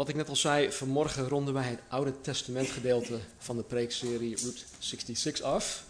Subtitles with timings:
[0.00, 4.36] wat ik net al zei, vanmorgen ronden wij het Oude Testament gedeelte van de preekserie
[4.36, 5.84] Route 66 af.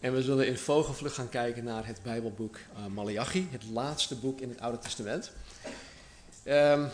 [0.00, 4.40] En we zullen in vogelvlucht gaan kijken naar het Bijbelboek uh, Malachi, het laatste boek
[4.40, 5.32] in het Oude Testament.
[6.42, 6.86] Ehm,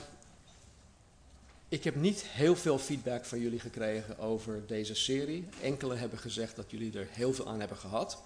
[1.69, 5.49] ik heb niet heel veel feedback van jullie gekregen over deze serie.
[5.63, 8.23] Enkelen hebben gezegd dat jullie er heel veel aan hebben gehad.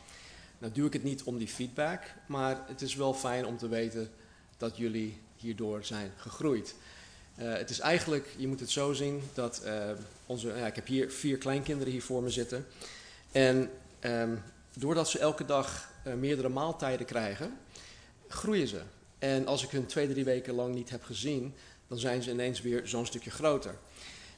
[0.59, 3.69] Nou doe ik het niet om die feedback, maar het is wel fijn om te
[3.69, 4.11] weten
[4.57, 6.75] dat jullie hierdoor zijn gegroeid.
[7.39, 9.91] Uh, het is eigenlijk, je moet het zo zien, dat uh,
[10.27, 12.67] onze, ja, ik heb hier vier kleinkinderen hier voor me zitten.
[13.33, 14.43] En um,
[14.75, 17.59] doordat ze elke dag uh, meerdere maaltijden krijgen,
[18.29, 18.81] groeien ze.
[19.19, 21.55] En als ik hun twee, drie weken lang niet heb gezien,
[21.89, 23.75] dan zijn ze ineens weer zo'n stukje groter.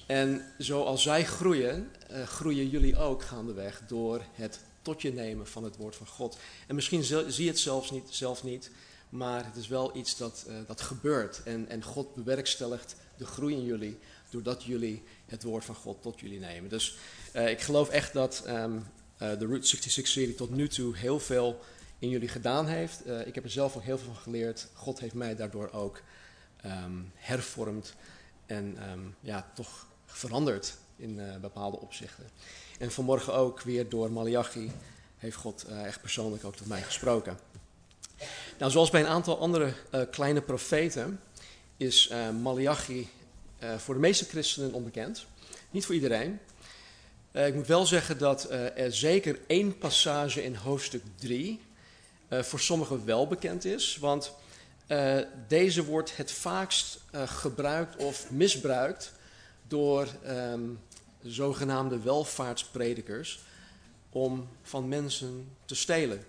[0.06, 1.90] En zoals zij groeien,
[2.26, 6.38] groeien jullie ook gaandeweg door het tot je nemen van het woord van God.
[6.66, 8.70] En misschien zie je het zelfs niet, zelf niet,
[9.14, 11.42] maar het is wel iets dat, uh, dat gebeurt.
[11.42, 13.98] En, en God bewerkstelligt de groei in jullie,
[14.30, 16.70] doordat jullie het woord van God tot jullie nemen.
[16.70, 16.96] Dus
[17.34, 21.60] uh, ik geloof echt dat um, uh, de Route 66-serie tot nu toe heel veel
[21.98, 23.06] in jullie gedaan heeft.
[23.06, 24.68] ik heb er zelf ook heel veel van geleerd.
[24.72, 26.02] God heeft mij daardoor ook
[26.64, 27.94] um, hervormd
[28.46, 32.30] en um, ja, toch veranderd in bepaalde opzichten.
[32.78, 34.72] En vanmorgen ook weer door Malachi
[35.16, 37.38] heeft God echt persoonlijk ook tot mij gesproken.
[38.58, 41.20] Nou, zoals bij een aantal andere uh, kleine profeten
[41.76, 43.08] is uh, Malachi
[43.62, 45.26] uh, voor de meeste christenen onbekend.
[45.70, 46.40] Niet voor iedereen.
[47.32, 51.60] ik moet wel zeggen dat er zeker één passage in hoofdstuk 3
[52.28, 53.96] voor sommigen wel bekend is.
[54.00, 54.32] Want
[55.48, 59.12] deze wordt het vaakst gebruikt of misbruikt
[59.68, 60.80] door um,
[61.22, 63.40] zogenaamde welvaartspredikers
[64.10, 66.24] om van mensen te stelen.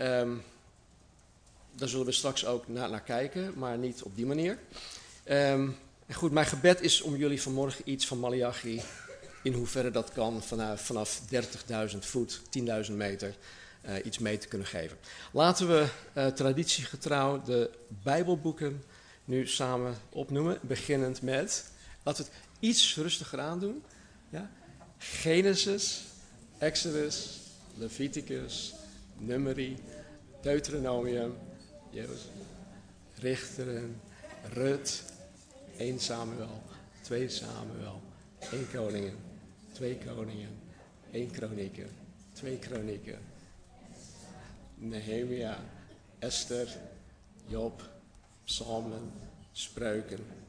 [0.00, 0.42] Um,
[1.74, 4.58] daar zullen we straks ook naar, kijken, maar niet op die manier.
[5.30, 5.76] Um,
[6.06, 8.82] en goed, mijn gebed is om jullie vanmorgen iets van Malachi,
[9.42, 11.20] in hoeverre dat kan, vanaf, vanaf
[11.92, 12.40] 30.000 voet,
[12.88, 13.34] 10.000 meter,
[13.86, 14.96] uh, iets mee te kunnen geven.
[15.32, 18.82] Laten we uh, traditiegetrouw de Bijbelboeken
[19.24, 21.70] nu samen opnoemen, beginnend met,
[22.02, 23.82] laten we het iets rustiger aandoen.
[24.30, 24.50] Ja?
[24.98, 26.02] Genesis,
[26.58, 27.40] Exodus,
[27.74, 28.74] Leviticus,
[29.18, 29.76] Numeri,
[30.42, 31.34] Deuteronomium,
[31.92, 32.28] Jozef,
[33.22, 34.00] Richteren,
[34.56, 35.02] Rut,
[35.78, 36.48] 1 Samuel,
[37.02, 38.00] 2 Samuel,
[38.52, 39.16] 1 Koningen,
[39.74, 40.56] 2 Koningen,
[41.12, 41.88] 1 Kronieken,
[42.34, 43.18] 2 Kronieken,
[44.78, 45.56] Nehemia,
[46.20, 46.66] Esther,
[47.48, 47.82] Job,
[48.46, 49.12] Psalmen,
[49.52, 50.40] Spreuken.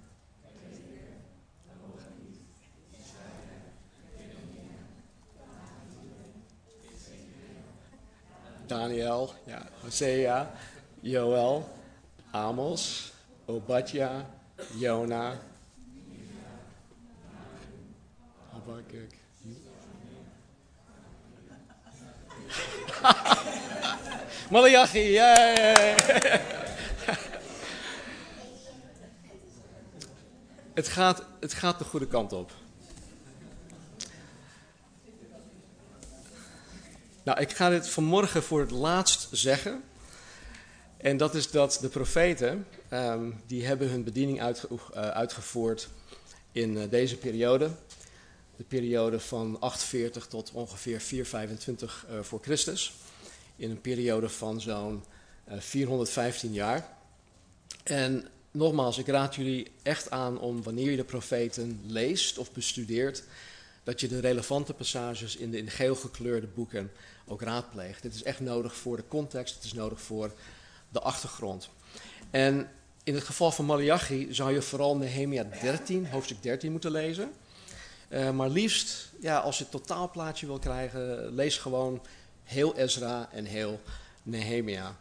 [8.67, 10.53] Daniel, ja, Hosea,
[11.01, 11.67] Joel,
[12.31, 13.11] Amos,
[13.47, 14.25] Obadja,
[14.77, 15.39] Jona,
[18.51, 19.09] Habakkuk.
[24.51, 25.95] Malachi, yay!
[30.73, 32.51] het, gaat, het gaat de goede kant op.
[37.23, 39.83] Nou, ik ga dit vanmorgen voor het laatst zeggen.
[41.01, 44.47] En dat is dat de profeten, um, die hebben hun bediening uh,
[44.93, 45.89] uitgevoerd
[46.51, 47.69] in uh, deze periode.
[48.55, 52.93] De periode van 48 tot ongeveer 425 uh, voor Christus.
[53.55, 55.03] In een periode van zo'n
[55.47, 56.97] 415 jaar.
[57.83, 63.23] En nogmaals, ik raad jullie echt aan om wanneer je de profeten leest of bestudeert,
[63.83, 66.91] dat je de relevante passages in de in geel gekleurde boeken
[67.25, 68.01] ook raadpleegt.
[68.01, 70.33] Dit is echt nodig voor de context, het is nodig voor
[70.91, 71.69] de achtergrond.
[72.29, 72.69] En
[73.03, 77.31] in het geval van Malachi zou je vooral Nehemia 13, hoofdstuk 13 moeten lezen.
[78.09, 82.01] Uh, maar liefst, ja, als je het totaalplaatje wil krijgen, lees gewoon
[82.43, 83.81] heel Ezra en heel
[84.23, 84.95] Nehemia.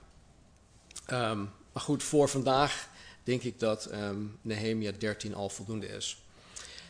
[1.13, 2.89] Um, maar goed, voor vandaag
[3.23, 6.23] denk ik dat um, Nehemia 13 al voldoende is.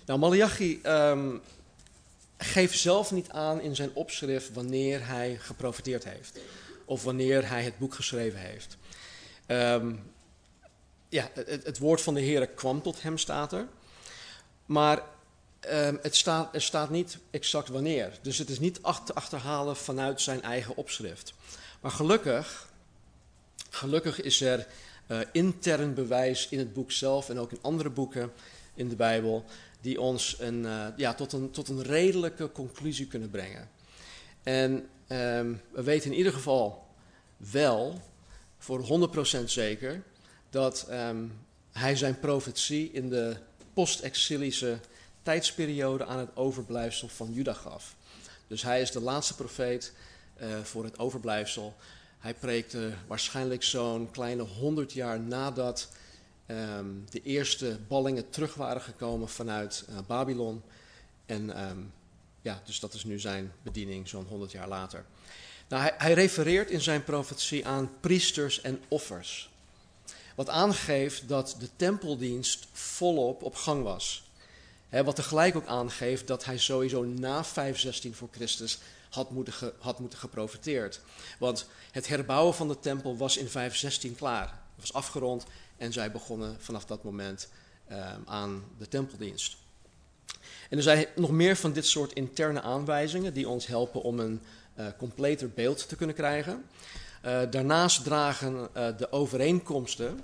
[0.07, 1.41] Nou, Malachi um,
[2.39, 6.39] geeft zelf niet aan in zijn opschrift wanneer hij geprofiteerd heeft.
[6.85, 8.77] Of wanneer hij het boek geschreven heeft.
[9.51, 10.03] Um,
[11.09, 13.67] ja, het, woord van de Heer kwam tot hem, staat er.
[14.67, 15.03] Maar
[15.61, 18.19] ehm, het staat, er staat niet exact wanneer.
[18.23, 18.75] Dus het is niet
[19.05, 21.35] te achterhalen vanuit zijn eigen opschrift.
[21.81, 22.69] Maar gelukkig,
[23.71, 24.67] gelukkig is er
[25.07, 28.33] uh, intern bewijs in het boek zelf en ook in andere boeken
[28.75, 29.45] in de Bijbel,
[29.81, 33.71] die ons een, uh, ja, tot, een, tot een redelijke conclusie kunnen brengen.
[34.43, 34.73] En
[35.09, 36.87] um, we weten in ieder geval
[37.37, 38.01] wel,
[38.61, 39.09] voor
[39.41, 40.03] 100% zeker,
[40.51, 41.33] dat um,
[41.73, 43.37] hij zijn profetie in de
[43.75, 44.79] post-exilische
[45.23, 47.97] tijdsperiode aan het overblijfsel van Juda gaf.
[48.47, 49.93] Dus hij is de laatste profeet
[50.41, 51.77] uh, voor het overblijfsel.
[52.19, 55.89] Hij preekte waarschijnlijk zo'n kleine 100 jaar nadat
[56.47, 60.63] um, de eerste ballingen terug waren gekomen vanuit uh, Babylon.
[61.27, 61.93] En um,
[62.43, 65.05] ja, dus dat is nu zijn bediening, zo'n 100 jaar later.
[65.71, 69.51] Nou, hij, refereert in zijn profetie aan priesters en offers.
[70.35, 74.23] Wat aangeeft dat de tempeldienst volop op gang was.
[74.89, 78.79] Wat tegelijk ook aangeeft dat hij sowieso na 516 voor Christus
[79.11, 81.01] had moeten, had moeten geprofiteerd.
[81.39, 84.47] Want het herbouwen van de tempel was in 516 klaar.
[84.47, 85.45] Het was afgerond
[85.77, 87.49] en zij begonnen vanaf dat moment
[87.91, 89.57] uh, aan de tempeldienst.
[90.71, 94.41] En er zijn nog meer van dit soort interne aanwijzingen die ons helpen om een
[94.99, 96.65] completer beeld te kunnen krijgen.
[97.27, 100.21] Uh, daarnaast dragen uh, de overeenkomsten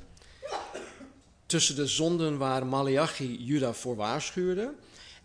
[1.47, 4.75] tussen de zonden waar Malachi Juda voor waarschuwde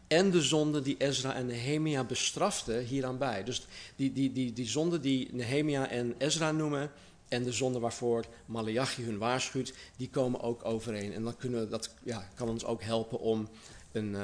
[0.08, 3.44] en de zonden die Ezra en Nehemia bestraften hieraan bij.
[3.44, 6.92] Dus die, die, die, die zonden die Nehemia en Ezra noemen
[7.28, 11.14] en de zonden waarvoor Malachi hun waarschuwt, die komen ook overeen.
[11.14, 13.50] En dan kunnen we, dat ja, kan ons ook helpen om
[13.92, 14.16] een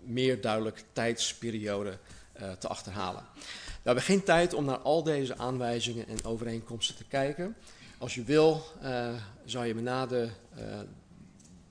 [0.00, 1.98] meer duidelijk tijdsperiode
[2.58, 3.24] te achterhalen.
[3.84, 7.56] We hebben geen tijd om naar al deze aanwijzingen en overeenkomsten te kijken.
[7.98, 9.14] Als je wil, uh,
[9.44, 10.28] zou je me na de,
[10.58, 10.62] uh,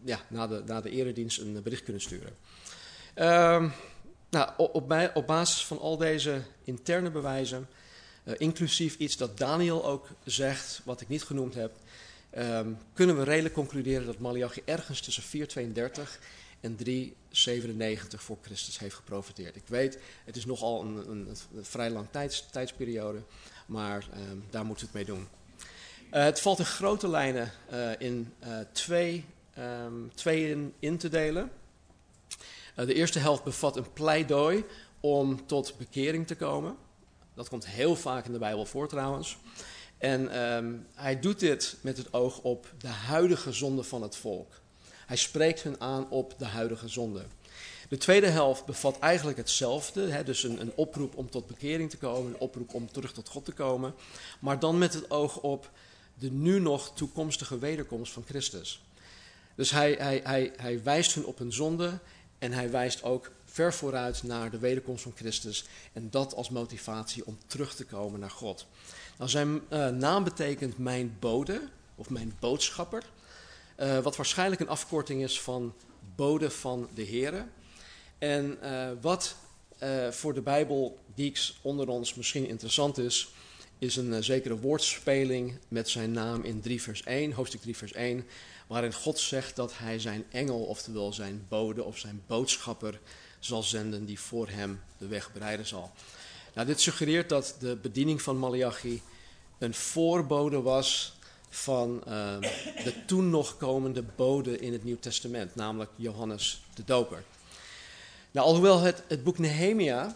[0.03, 2.35] ja, na, de, na de eredienst een bericht kunnen sturen.
[3.15, 3.71] Uh,
[4.29, 7.67] nou, op, op, basis van al deze interne bewijzen,
[8.23, 11.71] uh, inclusief iets dat Daniel ook zegt, wat ik niet genoemd heb,
[12.37, 16.19] um, kunnen we redelijk concluderen dat Malachi ergens tussen 432
[16.63, 19.55] en 397 voor Christus heeft geprofiteerd.
[19.55, 23.23] Ik weet, het is nogal een, een, een vrij lang tijds, tijdsperiode,
[23.65, 25.27] maar um, daar moeten we het mee doen.
[26.13, 29.25] Uh, het valt in grote lijnen uh, in uh, twee,
[29.59, 31.51] um, tweeën in te delen.
[32.75, 34.63] de eerste helft bevat een pleidooi
[34.99, 36.75] om tot bekering te komen.
[37.33, 39.37] Dat komt heel vaak in de Bijbel voor trouwens.
[39.97, 44.61] En um, hij doet dit met het oog op de huidige zonde van het volk.
[45.05, 47.25] Hij spreekt hun aan op de huidige zonde.
[47.89, 51.97] De tweede helft bevat eigenlijk hetzelfde, hè, dus een, een, oproep om tot bekering te
[51.97, 53.93] komen, een oproep om terug tot God te komen,
[54.39, 55.69] maar dan met het oog op
[56.19, 58.81] de nu nog toekomstige wederkomst van Christus.
[59.55, 61.99] Dus hij, hij, hij, hij wijst hun op hun zonde
[62.39, 67.25] en hij wijst ook ver vooruit naar de wederkomst van Christus en dat als motivatie
[67.25, 68.65] om terug te komen naar God.
[69.17, 71.61] Nou, zijn uh, naam betekent mijn bode
[71.95, 73.03] of mijn boodschapper.
[73.83, 75.73] Uh, wat waarschijnlijk een afkorting is van
[76.15, 77.45] bode van de Here.
[78.17, 79.35] En uh, wat
[79.83, 83.33] uh, voor de Bijbelgeeks onder ons misschien interessant is,
[83.79, 88.25] is een zekere woordspeling met zijn naam in 3 vers 1, hoofdstuk 3 vers 1,
[88.67, 92.99] waarin God zegt dat hij zijn engel, oftewel zijn bode of zijn boodschapper,
[93.39, 95.91] zal zenden die voor hem de weg bereiden zal.
[96.53, 99.01] Nou, dit suggereert dat de bediening van Malachi
[99.57, 101.17] een voorbode was
[101.53, 102.39] van uh,
[102.83, 107.23] de toen nog komende bode in het Nieuw Testament, namelijk Johannes de Doper.
[108.31, 110.15] Nou, alhoewel het, het boek Nehemia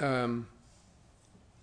[0.00, 0.48] um,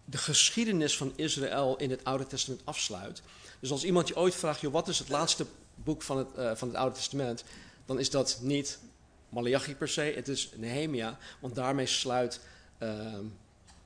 [0.05, 3.21] de geschiedenis van Israël in het Oude Testament afsluit.
[3.59, 5.45] Dus als iemand je ooit vraagt, joh, wat is het laatste
[5.75, 7.43] boek van het, uh, van het Oude Testament,
[7.85, 8.79] dan is dat niet
[9.29, 12.39] Malachi per se, het is Nehemia, want daarmee sluit,
[12.79, 13.17] uh,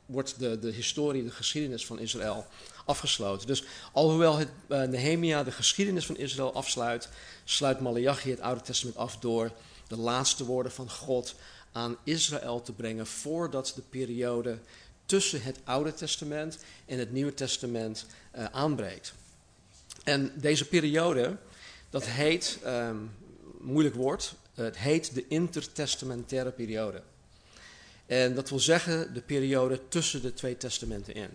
[0.09, 2.45] wordt de, de historie, de geschiedenis van Israël
[2.85, 3.47] afgesloten.
[3.47, 7.09] Dus alhoewel het, uh, Nehemia de geschiedenis van Israël afsluit,
[7.43, 9.51] sluit Malachi het Oude Testament af door
[9.87, 11.35] de laatste woorden van God
[11.71, 14.59] aan Israël te brengen voordat de periode
[15.05, 19.13] tussen het Oude Testament en het Nieuwe Testament uh, aanbreekt.
[20.03, 21.37] En deze periode,
[21.89, 23.11] dat heet, um,
[23.59, 27.01] moeilijk woord, het heet de intertestamentaire periode.
[28.09, 31.29] En dat wil zeggen de periode tussen de twee testamenten in.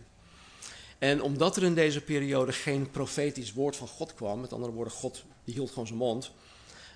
[0.98, 4.92] En omdat er in deze periode geen profetisch woord van God kwam, met andere woorden,
[4.92, 6.30] God die hield gewoon zijn mond,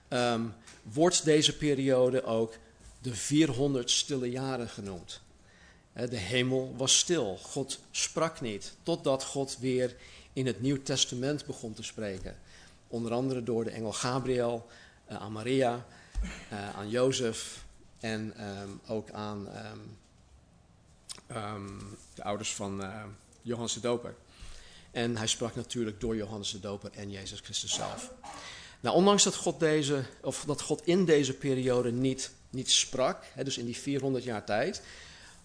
[0.09, 2.55] um, wordt deze periode ook
[3.03, 5.21] de 400 stille jaren genoemd.
[5.93, 9.97] De hemel was stil, God sprak niet, totdat God weer
[10.33, 12.37] in het Nieuw Testament begon te spreken.
[12.89, 14.67] Onder andere door de engel Gabriel
[15.11, 15.87] uh, aan Maria,
[16.53, 17.67] uh, aan Jozef
[18.01, 19.79] en ehm, ook aan ehm,
[22.15, 23.05] de ouders van uh,
[23.43, 24.15] Johannes de Doper.
[24.91, 28.13] En hij sprak natuurlijk door Johannes de Doper en Jezus Christus zelf.
[28.81, 33.45] Nou, ondanks dat God, deze, of dat God in deze periode niet, niet sprak, hè,
[33.45, 34.83] dus in die 400 jaar tijd,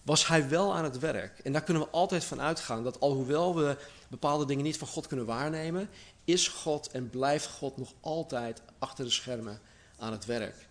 [0.02, 1.38] was hij wel aan het werk.
[1.38, 3.76] En daar kunnen we altijd van uitgaan dat alhoewel we
[4.08, 5.88] bepaalde dingen niet van God kunnen waarnemen,
[6.24, 9.60] is God en blijft God nog altijd achter de schermen
[9.98, 10.66] aan het werk.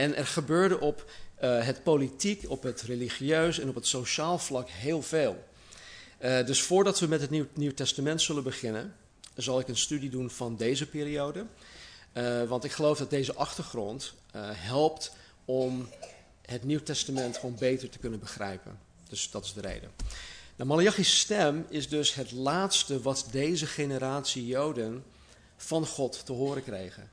[0.00, 1.10] En er gebeurde op
[1.42, 5.44] uh, het politiek, op het religieus en op het sociaal vlak heel veel.
[6.20, 8.94] Uh, dus voordat we met het Nieuw, Testament zullen beginnen,
[9.36, 11.46] zal ik een studie doen van deze periode.
[12.14, 14.14] Uh, want ik geloof dat deze achtergrond
[14.54, 15.12] helpt
[15.44, 15.88] om
[16.42, 18.78] het Nieuw Testament gewoon beter te kunnen begrijpen.
[19.08, 19.90] Dus dat is de reden.
[20.56, 25.04] Nou, Malachi's stem is dus het laatste wat deze generatie Joden
[25.56, 27.10] van God te horen kregen.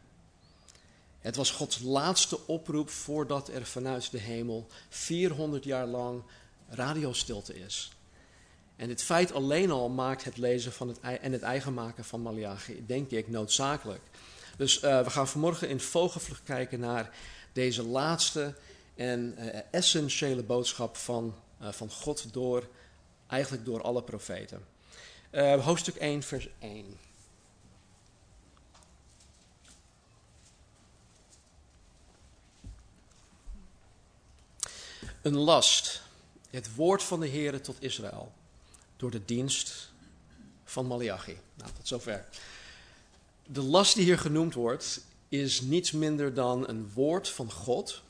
[1.20, 6.24] Het was Gods laatste oproep voordat er vanuit de hemel 400 jaar lang
[6.70, 7.92] radiostilte is.
[8.76, 12.22] En dit feit alleen al maakt het lezen van het, en het eigen maken van
[12.22, 14.02] Malachi, denk ik, noodzakelijk.
[14.58, 17.16] Dus uh, we gaan vanmorgen in vogelvlucht kijken naar
[17.54, 18.56] deze laatste
[18.96, 22.68] en uh, essentiële boodschap van, uh, van God door,
[23.28, 24.66] eigenlijk door alle profeten.
[25.60, 26.98] hoofdstuk 1, vers 1.
[35.28, 36.02] Een last,
[36.50, 38.34] het woord van de Heere tot Israël,
[38.98, 39.92] door de dienst
[40.64, 41.38] van Malachi.
[41.54, 42.26] Nou, tot zover.
[43.48, 48.02] De last die hier genoemd wordt, is niets minder dan een woord van God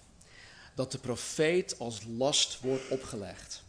[0.76, 3.64] dat de profeet als last wordt opgelegd.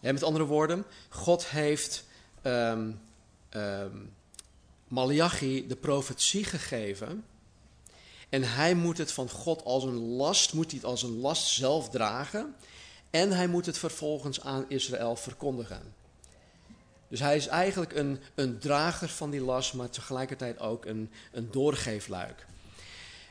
[0.00, 2.04] En met andere woorden, God heeft
[2.42, 3.00] um,
[4.88, 7.24] Malachi de profetie gegeven
[8.30, 11.46] en hij moet het van God als een last, moet hij het als een last
[11.46, 12.54] zelf dragen.
[13.10, 15.94] En hij moet het vervolgens aan Israël verkondigen.
[17.08, 21.50] Dus hij is eigenlijk een, een drager van die last, maar tegelijkertijd ook een, een
[21.50, 22.46] doorgeefluik.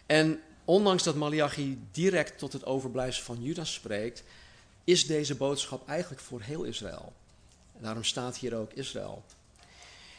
[0.05, 4.23] En ondanks dat Malachi direct tot het overblijfsel van Judas spreekt,
[4.83, 7.13] is deze boodschap eigenlijk voor heel Israël.
[7.77, 9.23] Daarom staat hier ook Israël.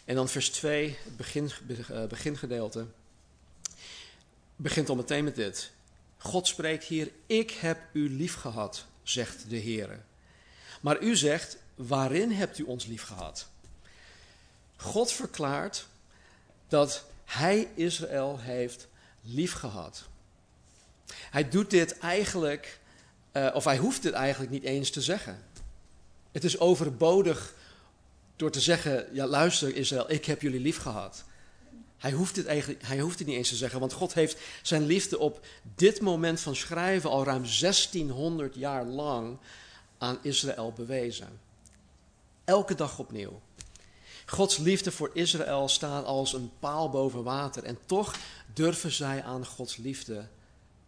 [0.04, 1.50] En dan vers 2, het begin,
[1.88, 2.87] eh, begingedeelte
[4.62, 5.70] begint al meteen met dit.
[6.16, 10.00] God spreekt hier, ik heb u lief gehad, zegt de Heer.
[10.80, 13.48] Maar u zegt, waarin hebt u ons lief gehad?
[14.76, 15.86] God verklaart
[16.68, 18.88] dat hij Israël heeft
[19.22, 20.08] lief gehad.
[21.12, 22.80] Hij doet dit eigenlijk,
[23.32, 25.44] uh, of hij hoeft dit eigenlijk niet eens te zeggen.
[26.32, 27.54] Het is overbodig
[28.36, 31.24] door te zeggen, ja luister Israël, ik heb jullie lief gehad.
[32.00, 34.87] Hij hoeft, het eigenlijk, hij hoeft het niet eens te zeggen, want God heeft zijn
[34.87, 39.38] liefde op dit moment van schrijven al ruim 1600 jaar lang
[39.99, 41.40] aan Israël bewezen.
[42.45, 43.40] Elke dag opnieuw.
[44.26, 48.14] Gods liefde voor Israël staat als een paal boven water en toch
[48.54, 50.28] durven zij aan Gods liefde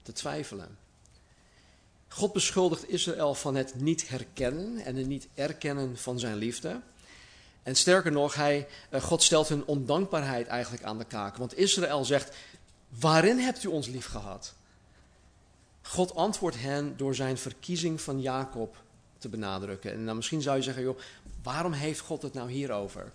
[0.02, 0.78] te twijfelen.
[2.08, 6.80] God beschuldigt Israël van het niet herkennen en het niet erkennen van zijn liefde.
[7.62, 11.36] En sterker nog, hij, eh, God stelt hun ondankbaarheid eigenlijk aan de kaak.
[11.36, 12.36] Want Israël zegt,
[12.88, 14.54] waarin hebt u ons lief gehad?
[15.82, 18.76] God antwoordt hen door zijn verkiezing van Jacob
[19.18, 19.92] te benadrukken.
[19.92, 20.98] En dan misschien zou je zeggen, joh,
[21.42, 23.12] waarom heeft God het nou hierover?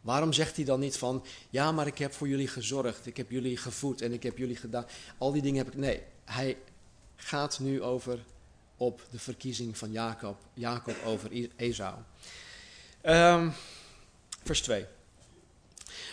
[0.00, 3.30] Waarom zegt hij dan niet van, ja, maar ik heb voor jullie gezorgd, ik heb
[3.30, 4.86] jullie gevoed en ik heb jullie gedaan.
[5.18, 5.78] Al die dingen heb ik.
[5.78, 6.56] Nee, hij
[7.16, 8.18] gaat nu over
[8.76, 11.94] op de verkiezing van Jacob, Jacob over Esau.
[13.06, 13.52] Um,
[14.44, 14.86] vers 2.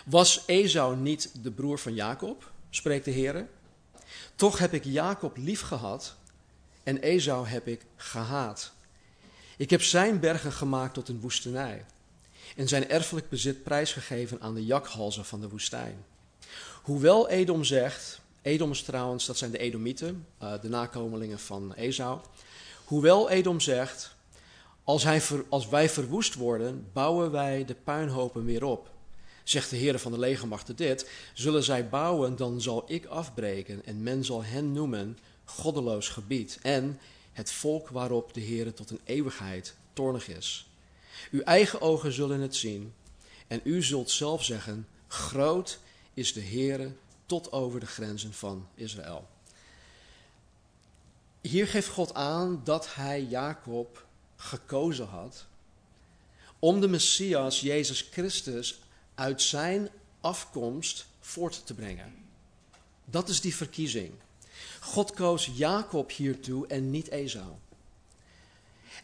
[0.04, 3.48] Was Esau niet de broer van Jacob, spreekt de Heer.
[4.34, 6.14] Toch heb ik Jacob lief gehad
[6.82, 8.72] en Esau heb ik gehaat.
[9.56, 11.84] Ik heb zijn bergen gemaakt tot een woestenij
[12.56, 16.04] en zijn erfelijk bezit prijsgegeven aan de jakhalzen van de woestijn.
[16.82, 22.20] Hoewel Edom zegt, Edoms trouwens, dat zijn de Edomieten, uh, de nakomelingen van Esau.
[22.84, 24.14] Hoewel Edom zegt,
[24.84, 28.90] als, hij als wij verwoest worden, bouwen wij de puinhopen weer op.
[29.44, 34.02] Zegt de Heer van de legermachten dit: Zullen zij bouwen, dan zal ik afbreken, en
[34.02, 37.00] men zal hen noemen goddeloos gebied, en
[37.32, 40.70] het volk waarop de Heer tot een eeuwigheid toornig is.
[41.30, 42.92] Uw eigen ogen zullen het zien,
[43.46, 45.78] en u zult zelf zeggen: Groot
[46.14, 46.92] is de Heer
[47.26, 49.28] tot over de grenzen van Israël.
[51.40, 54.06] Hier geeft God aan dat hij Jacob
[54.42, 55.46] gekozen had
[56.58, 58.80] om de Messias, Jezus Christus,
[59.14, 59.88] uit zijn
[60.20, 62.14] afkomst voort te brengen.
[63.04, 64.12] Dat is die verkiezing.
[64.80, 67.52] God koos Jacob hiertoe en niet Esau.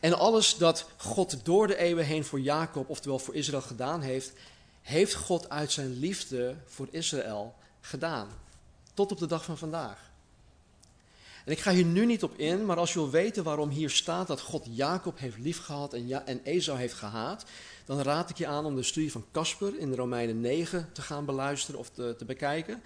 [0.00, 4.32] En alles dat God door de eeuwen heen voor Jacob, oftewel voor Israël, gedaan heeft,
[4.82, 8.28] heeft God uit zijn liefde voor Israël gedaan.
[8.94, 10.07] Tot op de dag van vandaag.
[11.48, 13.90] En ik ga hier nu niet op in, maar als je wil weten waarom hier
[13.90, 17.44] staat dat God Jacob heeft liefgehad en, ja en Esau heeft gehaat,
[17.84, 21.24] dan raad ik je aan om de studie van Casper in Romeinen 9 te gaan
[21.24, 22.82] beluisteren of te, te bekijken.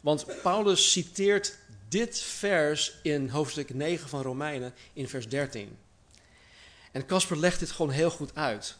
[0.00, 1.58] Want Paulus citeert
[1.88, 5.76] dit vers in hoofdstuk 9 van Romeinen in vers 13.
[6.92, 8.76] En Casper legt dit gewoon heel goed uit.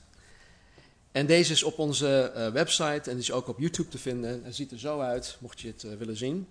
[1.12, 4.44] En deze is op onze uh, website en is ook op YouTube te vinden.
[4.44, 6.46] Het ziet er zo uit, mocht je het uh, willen zien.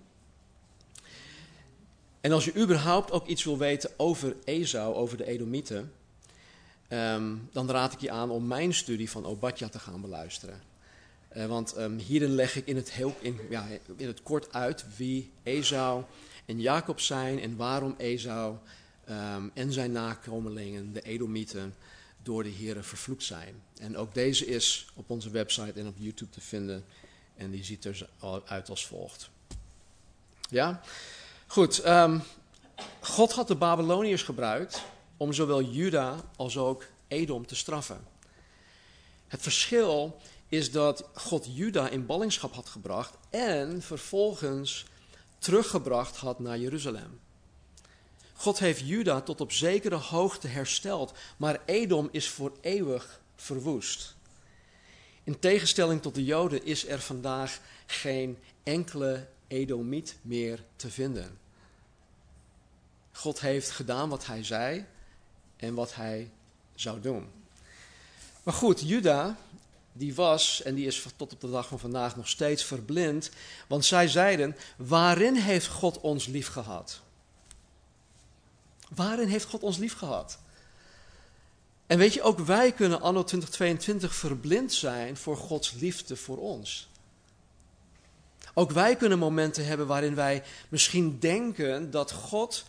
[2.26, 5.92] En als je überhaupt ook iets wil weten over Esau, over de Edomieten,
[6.88, 10.62] um, dan raad ik je aan om mijn studie van Obadja te gaan beluisteren.
[11.36, 13.66] Uh, want um, hierin leg ik in het, heel, in, ja,
[13.96, 16.04] in het kort uit wie Esau
[16.44, 18.56] en Jacob zijn en waarom Esau
[19.08, 21.74] um, en zijn nakomelingen, de Edomieten,
[22.22, 23.54] door de Heren vervloekt zijn.
[23.80, 26.84] En ook deze is op onze website en op YouTube te vinden.
[27.36, 28.08] En die ziet er
[28.44, 29.30] uit als volgt.
[30.50, 30.80] Ja?
[31.46, 31.86] Goed.
[31.86, 32.22] Um,
[33.00, 34.82] God had de Babyloniërs gebruikt
[35.16, 38.04] om zowel Juda als ook Edom te straffen.
[39.28, 44.84] Het verschil is dat God Juda in ballingschap had gebracht en vervolgens
[45.38, 47.20] teruggebracht had naar Jeruzalem.
[48.32, 54.14] God heeft Juda tot op zekere hoogte hersteld, maar Edom is voor eeuwig verwoest.
[55.24, 61.38] In tegenstelling tot de Joden is er vandaag geen enkele Edomiet meer te vinden.
[63.12, 64.86] God heeft gedaan wat hij zei
[65.56, 66.30] en wat hij
[66.74, 67.30] zou doen.
[68.42, 69.36] Maar goed, Juda,
[69.92, 73.30] die was en die is tot op de dag van vandaag nog steeds verblind,
[73.66, 77.00] want zij zeiden: Waarin heeft God ons lief gehad?
[78.94, 80.38] Waarin heeft God ons lief gehad?
[81.86, 86.88] En weet je, ook wij kunnen anno 2022 verblind zijn voor Gods liefde voor ons.
[88.58, 92.64] Ook wij kunnen momenten hebben waarin wij misschien denken dat God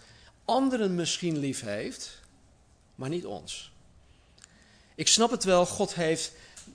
[0.46, 2.20] anderen misschien lief heeft,
[2.96, 3.72] maar niet ons.
[4.96, 6.32] Ik snap het wel, God heeft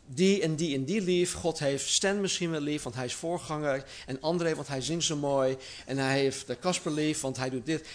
[0.07, 1.35] die en die en die lief.
[1.35, 3.85] God heeft Stan misschien wel lief, want hij is voorganger.
[4.07, 5.57] En André, want hij zingt zo mooi.
[5.87, 7.89] En hij heeft de Casper lief, want hij doet dit.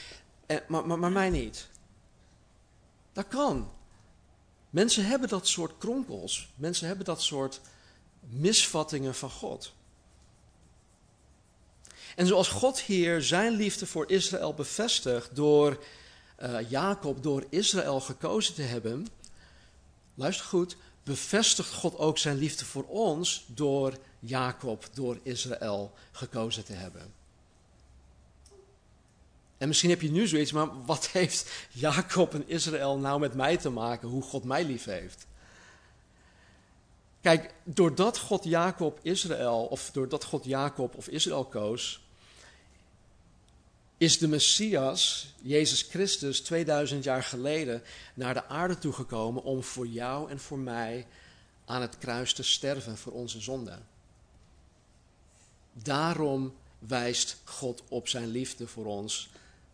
[0.46, 1.68] En, maar, maar, maar mij niet.
[3.14, 3.72] Dat kan.
[4.70, 6.50] Mensen hebben dat soort kronkels.
[6.56, 7.62] Mensen hebben dat soort
[8.20, 9.76] misvattingen van God.
[12.18, 15.84] En zoals God hier zijn liefde voor Israël bevestigt door
[16.40, 19.08] uh, Jacob, door Israël gekozen te hebben,
[20.14, 26.74] luister goed, bevestigt God ook zijn liefde voor ons door Jacob, door Israël gekozen te
[26.74, 27.14] hebben.
[29.58, 33.58] En misschien heb je nu zoiets, maar wat heeft Jacob en Israël nou met mij
[33.58, 35.28] te maken, hoe God mij lief heeft?
[37.22, 42.06] Kijk, doordat God Jacob Israël, of doordat God Jacob of Israël koos,
[43.98, 47.84] is de Messias, Jezus Christus, 2000 jaar geleden
[48.14, 51.08] naar de aarde toegekomen om voor jou en voor mij
[51.66, 53.80] aan het kruis te sterven voor onze zonde.
[55.74, 59.30] Daarom wijst God op zijn liefde voor ons,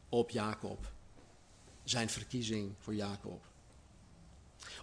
[0.09, 0.91] op Jacob.
[1.83, 3.41] Zijn verkiezing voor Jacob.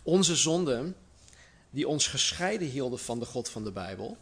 [0.02, 0.96] Onze zonden,
[1.70, 4.16] die ons gescheiden hielden van de God van de Bijbel,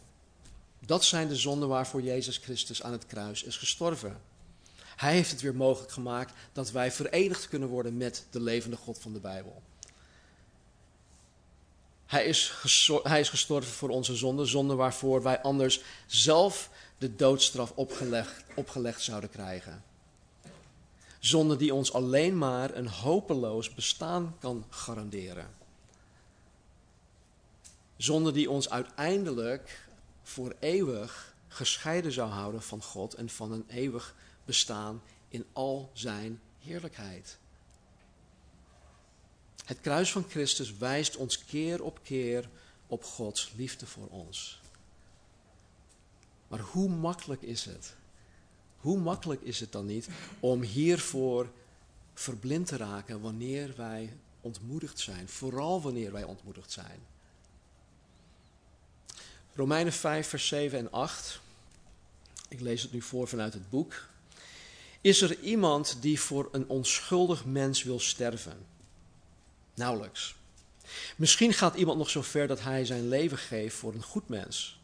[0.79, 4.28] dat zijn de zonden waarvoor Jezus Christus aan het kruis is gestorven.
[4.99, 8.99] Hij heeft het weer mogelijk gemaakt dat wij verenigd kunnen worden met de levende God
[8.99, 9.61] van de Bijbel.
[12.05, 12.53] Hij is,
[13.03, 19.01] hij is gestorven voor onze zonden, zonden waarvoor wij anders zelf de doodstraf opgelegd, opgelegd
[19.01, 19.83] zouden krijgen.
[21.19, 25.47] Zonde die ons alleen maar een hopeloos bestaan kan garanderen.
[27.97, 29.87] Zonde die ons uiteindelijk
[30.23, 34.15] voor eeuwig gescheiden zou houden van God en van een eeuwig
[34.49, 37.37] bestaan in al zijn heerlijkheid.
[39.65, 42.49] Het kruis van Christus wijst ons keer op keer
[42.87, 44.61] op Gods liefde voor ons.
[46.47, 47.95] Maar hoe makkelijk is het?
[48.77, 50.07] Hoe makkelijk is het dan niet
[50.39, 51.51] om hiervoor
[52.13, 55.29] verblind te raken wanneer wij ontmoedigd zijn?
[55.29, 56.99] Vooral wanneer wij ontmoedigd zijn.
[59.53, 61.39] Romeinen 5, vers 7 en 8.
[62.47, 64.07] Ik lees het nu voor vanuit het boek.
[65.01, 68.65] Is er iemand die voor een onschuldig mens wil sterven?
[69.73, 70.35] Nauwelijks.
[71.15, 74.79] Misschien gaat iemand nog zo ver dat hij zijn leven geeft voor een goed mens.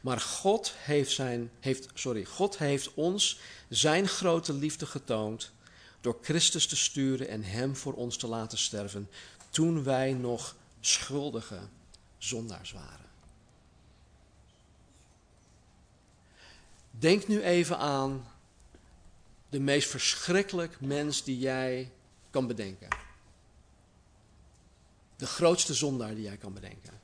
[0.00, 3.38] Maar God heeft, zijn, heeft, sorry, God heeft ons
[3.68, 5.52] zijn grote liefde getoond
[6.00, 9.08] door Christus te sturen en Hem voor ons te laten sterven
[9.50, 11.60] toen wij nog schuldige
[12.18, 13.10] zondaars waren.
[16.90, 18.31] Denk nu even aan
[19.52, 21.92] de meest verschrikkelijk mens die jij
[22.30, 22.88] kan bedenken.
[25.16, 27.00] De grootste zondaar die jij kan bedenken.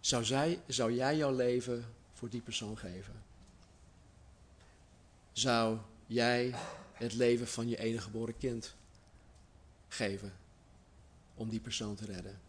[0.00, 3.22] Zou, zij, zou jij jouw leven voor die persoon geven?
[5.32, 6.54] Zou jij
[6.92, 8.74] het leven van je enige geboren kind
[9.88, 10.32] geven
[11.34, 12.40] om die persoon te redden?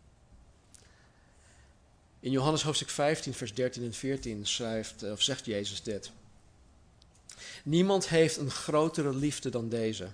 [2.19, 6.11] In Johannes hoofdstuk 15, vers 13 en 14 schrijft, of zegt Jezus dit.
[7.65, 10.09] Niemand heeft een grotere liefde dan deze.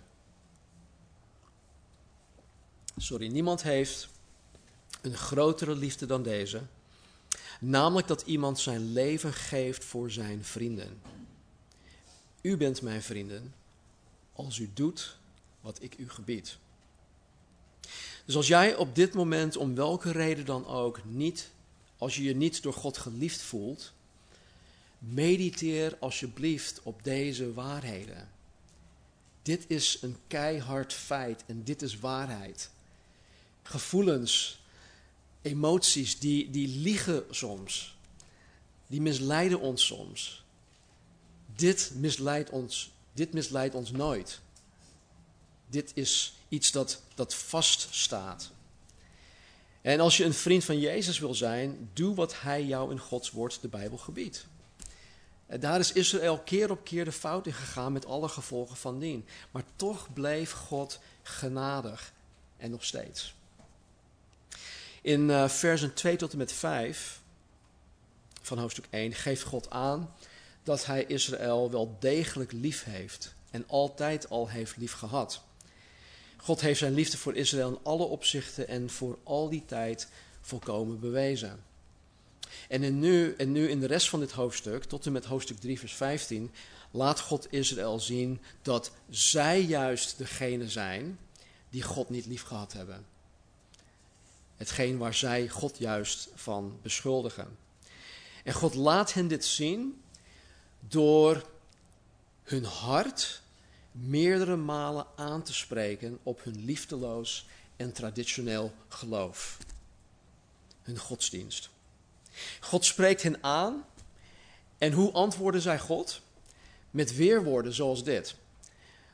[2.98, 4.10] Sorry, niemand heeft
[5.02, 6.62] een grotere liefde dan deze.
[7.60, 11.02] Namelijk dat iemand zijn leven geeft voor zijn vrienden.
[12.42, 13.54] U bent mijn vrienden
[14.34, 15.18] als u doet
[15.62, 16.58] wat ik u gebied.
[18.26, 21.52] Dus als jij op dit moment om welke reden dan ook niet,
[21.98, 23.94] als je je niet door God geliefd voelt,
[25.02, 28.30] mediteer alsjeblieft op deze waarheden.
[29.42, 32.70] Dit is een keihard feit en dit is waarheid.
[33.64, 34.62] Gevoelens,
[35.42, 37.98] emoties, die, die liegen soms.
[38.88, 40.44] Die misleiden ons soms.
[41.56, 44.40] Dit misleidt ons, dit misleidt ons nooit.
[45.68, 48.52] Dit is iets dat, dat vaststaat.
[49.82, 53.32] En als je een vriend van Jezus wil zijn, doe wat hij jou in Gods
[53.32, 54.46] woord, de Bijbel, gebiedt.
[55.60, 59.26] Daar is Israël keer op keer de fout in gegaan met alle gevolgen van dien.
[59.52, 62.14] Maar toch bleef God genadig
[62.58, 63.36] en nog steeds.
[65.02, 67.22] In uh, versen 2 tot en met 5
[68.42, 70.14] van hoofdstuk 1 geeft God aan
[70.64, 75.42] dat hij Israël wel degelijk lief heeft en altijd al heeft lief gehad.
[76.38, 80.08] God heeft zijn liefde voor Israël in alle opzichten en voor al die tijd
[80.42, 81.64] volkomen bewezen.
[82.68, 85.60] En, in nu, en nu in de rest van dit hoofdstuk, tot en met hoofdstuk
[85.60, 86.52] 3, vers 15,
[86.92, 91.20] laat God Israël zien dat zij juist degene zijn
[91.70, 93.06] die God niet lief gehad hebben.
[94.58, 97.58] Hetgeen waar zij God juist van beschuldigen.
[98.44, 100.02] En God laat hen dit zien
[100.80, 101.46] door
[102.44, 103.42] hun hart
[103.92, 109.58] meerdere malen aan te spreken op hun liefdeloos en traditioneel geloof.
[110.82, 111.70] Hun godsdienst.
[112.60, 113.86] God spreekt hen aan.
[114.78, 116.22] En hoe antwoorden zij God?
[116.92, 118.36] Met weerwoorden zoals dit.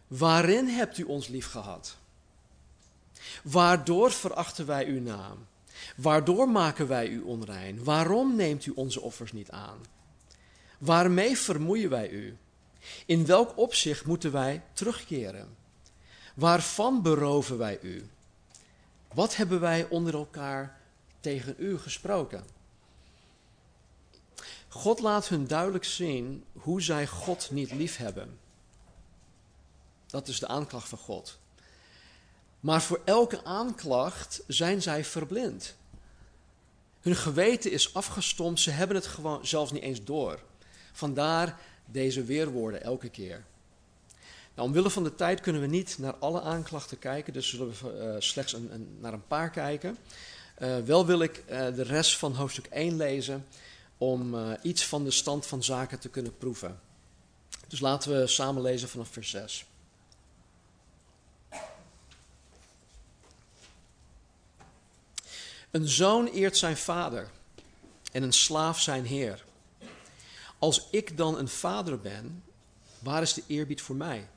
[0.07, 1.97] Waarin hebt u ons lief gehad?
[3.43, 5.47] Waardoor verachten wij uw naam?
[5.95, 7.83] Waardoor maken wij u onrein?
[7.83, 9.77] Waarom neemt u onze offers niet aan?
[10.77, 12.37] Waarmee vermoeien wij u?
[13.05, 15.55] In welk opzicht moeten wij terugkeren?
[16.33, 18.09] Waarvan beroven wij u?
[19.13, 20.81] Wat hebben wij onder elkaar
[21.19, 22.43] tegen u gesproken?
[24.67, 28.39] God laat hun duidelijk zien hoe zij God niet lief hebben.
[30.07, 31.37] Dat is de aanklacht van God.
[32.59, 35.75] Maar voor elke aanklacht zijn zij verblind.
[37.01, 40.39] Hun geweten is afgestompt, ze hebben het gewoon zelfs niet eens door.
[40.91, 43.45] Vandaar deze weerwoorden elke keer.
[44.55, 48.13] Nou, omwille van de tijd kunnen we niet naar alle aanklachten kijken, dus zullen we
[48.13, 49.97] uh, slechts een, naar een paar kijken.
[50.61, 53.45] Uh, wel wil ik uh, de rest van hoofdstuk 1 lezen
[53.97, 56.79] om uh, iets van de stand van zaken te kunnen proeven.
[57.67, 59.65] Dus laten we samen lezen vanaf vers 6.
[65.71, 67.29] Een zoon eert zijn vader
[68.11, 69.45] en een slaaf zijn heer.
[70.59, 72.43] Als ik dan een vader ben,
[72.99, 74.27] waar is de eerbied voor mij?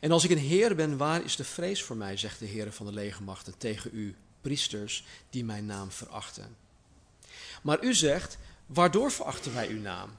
[0.00, 2.72] En als ik een heer ben, waar is de vrees voor mij, zegt de Heer
[2.72, 6.56] van de legermachten tegen u, priesters die mijn naam verachten.
[7.62, 10.10] Maar u zegt, Waardoor verachten wij uw naam?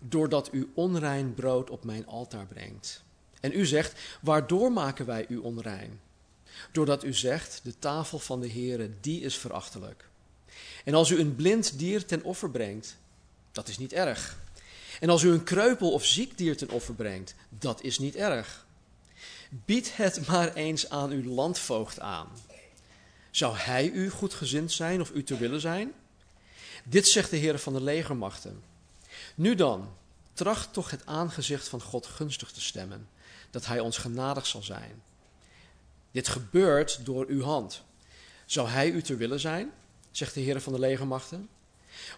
[0.00, 3.02] Doordat u onrein brood op mijn altaar brengt.
[3.40, 6.00] En u zegt, waardoor maken wij u onrein?
[6.72, 10.08] Doordat u zegt, de tafel van de Heere, die is verachtelijk.
[10.84, 12.96] En als u een blind dier ten offer brengt,
[13.52, 14.38] dat is niet erg.
[15.00, 18.66] En als u een kreupel of ziek dier ten offer brengt, dat is niet erg.
[19.50, 22.28] Bied het maar eens aan uw landvoogd aan.
[23.30, 25.92] Zou hij u goedgezind zijn of u te willen zijn?
[26.84, 28.62] Dit zegt de Heer van de legermachten.
[29.34, 29.88] Nu dan,
[30.32, 33.08] tracht toch het aangezicht van God gunstig te stemmen,
[33.50, 35.02] dat Hij ons genadig zal zijn.
[36.10, 37.82] Dit gebeurt door uw hand.
[38.46, 39.72] Zou Hij u ter willen zijn,
[40.10, 41.48] zegt de Heer van de legermachten?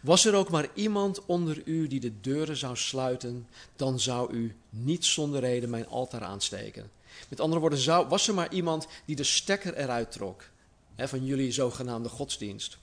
[0.03, 4.57] Was er ook maar iemand onder u die de deuren zou sluiten, dan zou u
[4.71, 6.91] niet zonder reden mijn altaar aansteken.
[7.29, 10.45] Met andere woorden, zou, was er maar iemand die de stekker eruit trok
[10.95, 12.79] hè, van jullie zogenaamde godsdienst.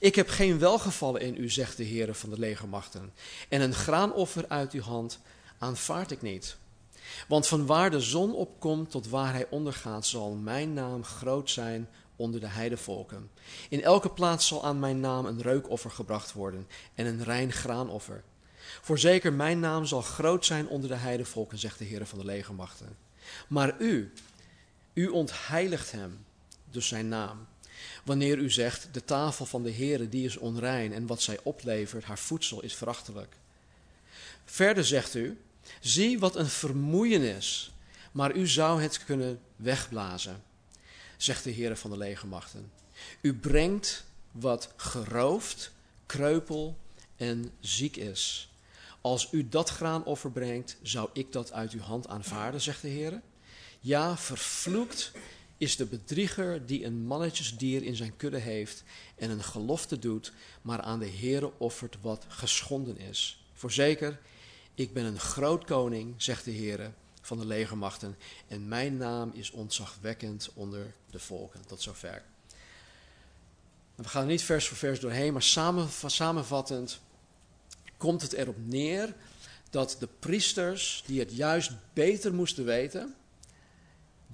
[0.00, 3.12] Ik heb geen welgevallen in u, zegt de Heer van de legermachten,
[3.48, 5.18] en een graanoffer uit uw hand
[5.58, 6.56] aanvaard ik niet.
[7.28, 11.88] Want van waar de zon opkomt tot waar hij ondergaat, zal mijn naam groot zijn
[12.16, 13.30] onder de heidevolken.
[13.68, 18.22] In elke plaats zal aan mijn naam een reukoffer gebracht worden en een rein graanoffer.
[18.80, 22.96] Voorzeker, mijn naam zal groot zijn onder de heidevolken, zegt de Heer van de legermachten.
[23.48, 24.12] Maar u,
[24.92, 26.24] u ontheiligt hem,
[26.70, 27.46] dus zijn naam.
[28.04, 32.04] Wanneer u zegt, de tafel van de Heere die is onrein en wat zij oplevert,
[32.04, 33.36] haar voedsel is verachtelijk.
[34.44, 35.40] Verder zegt u,
[35.80, 37.72] zie wat een vermoeienis,
[38.12, 40.42] maar u zou het kunnen wegblazen,
[41.16, 42.70] zegt de Heere van de legermachten.
[43.20, 45.70] U brengt wat geroofd,
[46.06, 46.76] kreupel
[47.16, 48.50] en ziek is.
[49.00, 53.20] Als u dat graanoffer brengt, zou ik dat uit uw hand aanvaarden, zegt de Heer.
[53.80, 55.12] Ja, vervloekt
[55.58, 58.82] is de bedrieger die een mannetjesdier in zijn kudde heeft
[59.16, 63.44] en een gelofte doet, maar aan de Heere offert wat geschonden is.
[63.52, 64.18] Voorzeker,
[64.74, 66.90] ik ben een groot koning, zegt de Heere
[67.20, 68.16] van de legermachten,
[68.48, 71.66] en mijn naam is ontzagwekkend onder de volken.
[71.66, 72.22] Tot zover.
[73.94, 75.42] We gaan er niet vers voor vers doorheen, maar
[76.06, 77.00] samenvattend
[77.96, 79.14] komt het erop neer
[79.70, 83.14] dat de priesters, die het juist beter moesten weten,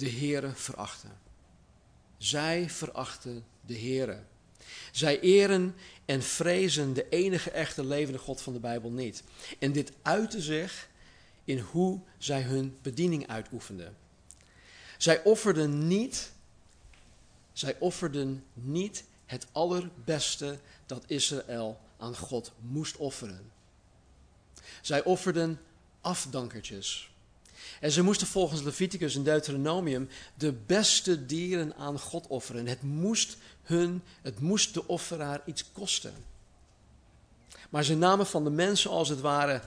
[0.03, 1.19] de Heere verachten.
[2.19, 4.23] Zij verachten de Heere.
[4.93, 9.23] Zij eren en vrezen de enige echte levende God van de Bijbel niet.
[9.59, 10.89] En dit uitte zich
[11.45, 13.97] in hoe zij hun bediening uitoefenden.
[14.99, 16.33] Zij offerden niet,
[17.53, 23.53] zij offerden niet het allerbeste dat Israël aan God moest offeren.
[24.81, 25.61] Zij offerden
[26.01, 27.12] afdankertjes.
[27.83, 32.67] En ze moesten volgens Leviticus en Deuteronomium de beste dieren aan God offeren.
[32.67, 36.15] Het moest hun, het moest de offeraar iets kosten.
[37.71, 39.63] Maar ze namen van de mensen als het ware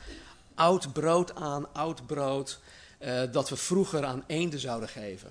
[0.53, 2.59] oud brood aan, oud brood,
[2.97, 5.29] eh, dat we vroeger aan eenden zouden geven.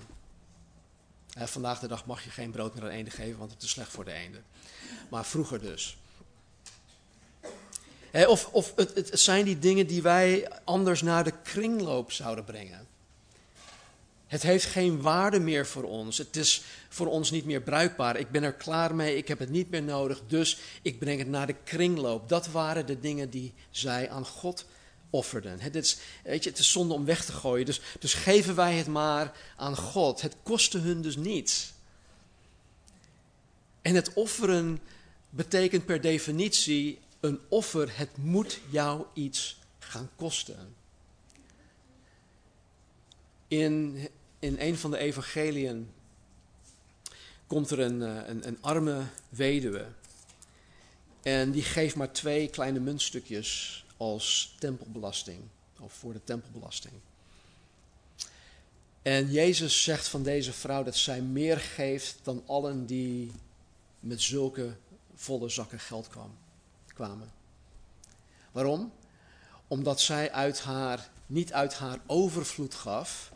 [1.34, 3.70] Eh, vandaag de dag mag je geen brood meer aan eenden geven, want het is
[3.70, 4.44] slecht voor de eenden.
[5.10, 5.96] Maar vroeger dus
[8.22, 12.86] of of het, het zijn die dingen die wij anders naar de kringloop zouden brengen.
[14.26, 16.18] Het heeft geen waarde meer voor ons.
[16.18, 18.16] Het is voor ons niet meer bruikbaar.
[18.16, 21.28] Ik ben er klaar mee, ik heb het niet meer nodig, dus ik breng het
[21.28, 22.28] naar de kringloop.
[22.28, 24.66] Dat waren de dingen die zij aan God
[25.10, 25.60] offerden.
[25.60, 28.74] Het is, weet je, het is zonde om weg te gooien, dus, dus geven wij
[28.74, 30.20] het maar aan God.
[30.20, 31.72] Het kostte hun dus niets.
[33.82, 34.80] En het offeren
[35.30, 40.74] betekent per definitie een offer, het moet jou iets gaan kosten.
[43.48, 44.08] In,
[44.38, 45.90] in een van de evangeliën
[47.46, 49.86] komt er een, eh, een, een arme weduwe.
[51.22, 55.40] En die geeft maar twee kleine muntstukjes als tempelbelasting,
[55.80, 56.94] of voor de tempelbelasting.
[59.02, 63.32] En Jezus zegt van deze vrouw dat zij meer geeft dan allen die
[64.00, 64.76] met zulke
[65.14, 66.43] volle zakken geld kwamen
[66.94, 67.32] kwamen.
[68.52, 68.92] Waarom?
[69.68, 73.32] Omdat zij uit haar, niet uit haar overvloed gaf,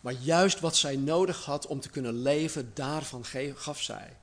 [0.00, 4.16] maar juist wat zij nodig had om te kunnen leven, daarvan gaf zij.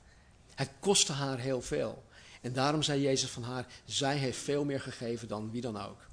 [0.54, 2.02] Het kostte haar heel veel.
[2.40, 6.08] En daarom zei Jezus van haar, zij heeft veel meer gegeven dan wie dan ook.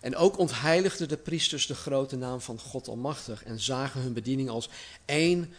[0.00, 4.48] En ook ontheiligden de priesters de grote naam van God Almachtig en zagen hun bediening
[4.48, 4.68] als
[5.04, 5.54] één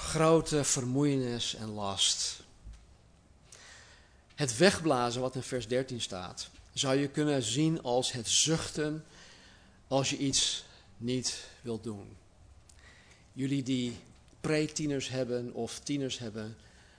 [0.00, 2.43] grote vermoeienis en last.
[4.34, 9.04] Het wegblazen, wat in vers 13 staat, zou je kunnen zien als het zuchten
[9.88, 10.64] als je iets
[10.96, 12.16] niet wilt doen.
[13.32, 13.96] Jullie die
[14.40, 16.56] pre-tieners hebben of tieners hebben,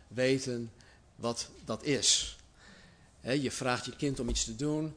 [0.08, 0.71] weten
[1.15, 2.38] wat dat is.
[3.21, 4.95] je vraagt je kind om iets te doen.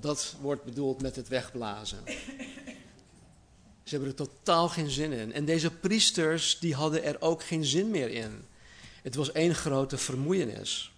[0.00, 1.98] Dat wordt bedoeld met het wegblazen.
[3.94, 5.32] Hebben er totaal geen zin in.
[5.32, 8.44] En deze priesters, die hadden er ook geen zin meer in.
[9.02, 10.92] Het was één grote vermoeienis.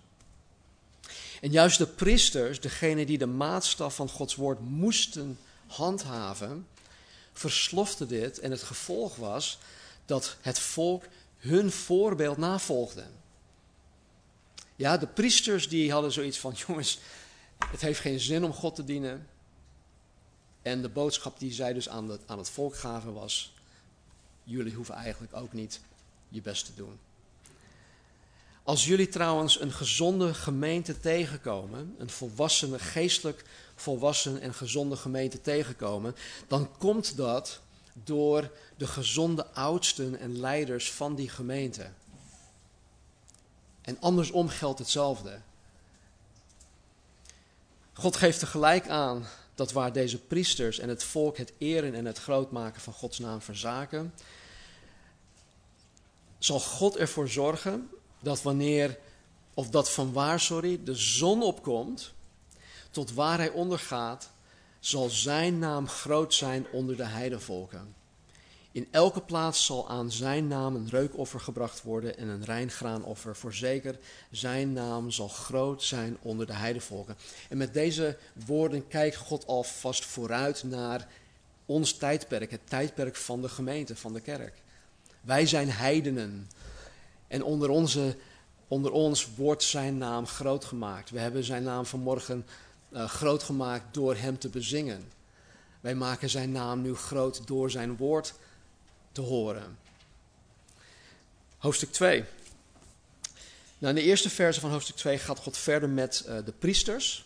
[1.40, 6.66] En juist de priesters, degene die de maatstaf van Gods woord moesten handhaven,
[7.32, 8.38] versloften dit.
[8.38, 9.58] En het gevolg was
[10.04, 11.04] dat het volk
[11.38, 13.04] hun voorbeeld navolgde.
[14.76, 16.98] Ja, de priesters die hadden zoiets van, jongens,
[17.70, 19.26] het heeft geen zin om God te dienen.
[20.66, 23.54] En de boodschap die zij dus aan het, aan het volk gaven was:
[24.44, 25.80] jullie hoeven eigenlijk ook niet
[26.28, 26.98] je best te doen.
[28.62, 36.16] Als jullie trouwens een gezonde gemeente tegenkomen, een volwassene, geestelijk volwassen en gezonde gemeente tegenkomen,
[36.48, 37.60] dan komt dat
[37.92, 41.90] door de gezonde oudsten en leiders van die gemeente.
[43.80, 45.40] En andersom geldt hetzelfde.
[47.92, 49.26] God geeft tegelijk aan
[49.56, 53.40] dat waar deze priesters en het volk het eren en het grootmaken van Gods naam
[53.40, 54.14] verzaken,
[56.38, 57.90] zal God ervoor zorgen
[58.20, 58.98] dat wanneer,
[59.54, 62.12] of dat van waar, sorry, de zon opkomt,
[62.90, 64.30] tot waar hij ondergaat,
[64.80, 67.94] zal zijn naam groot zijn onder de heidevolken.
[68.76, 72.70] In elke plaats zal aan zijn naam een reukoffer gebracht worden en een rein
[73.14, 73.98] Voorzeker,
[74.30, 77.16] zijn naam zal groot zijn onder de heidevolken.
[77.48, 81.08] En met deze woorden kijkt God alvast vooruit naar
[81.66, 84.54] ons tijdperk, het tijdperk van de gemeente, van de kerk.
[85.20, 86.50] Wij zijn heidenen.
[87.28, 88.16] En onder, onze,
[88.68, 91.10] onder ons wordt zijn naam groot gemaakt.
[91.10, 92.46] We hebben zijn naam vanmorgen
[92.90, 95.12] uh, groot gemaakt door hem te bezingen.
[95.80, 98.34] Wij maken zijn naam nu groot door zijn woord
[99.16, 99.78] te horen.
[101.58, 102.24] Hoofdstuk 2.
[103.78, 107.24] Nou, in de eerste verse van hoofdstuk 2 gaat God verder met uh, de priesters.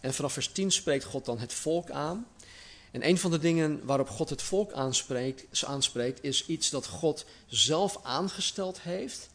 [0.00, 2.26] En vanaf vers 10 spreekt God dan het volk aan.
[2.90, 7.24] En een van de dingen waarop God het volk aanspreekt, aanspreekt, is iets dat God
[7.46, 9.28] zelf aangesteld heeft.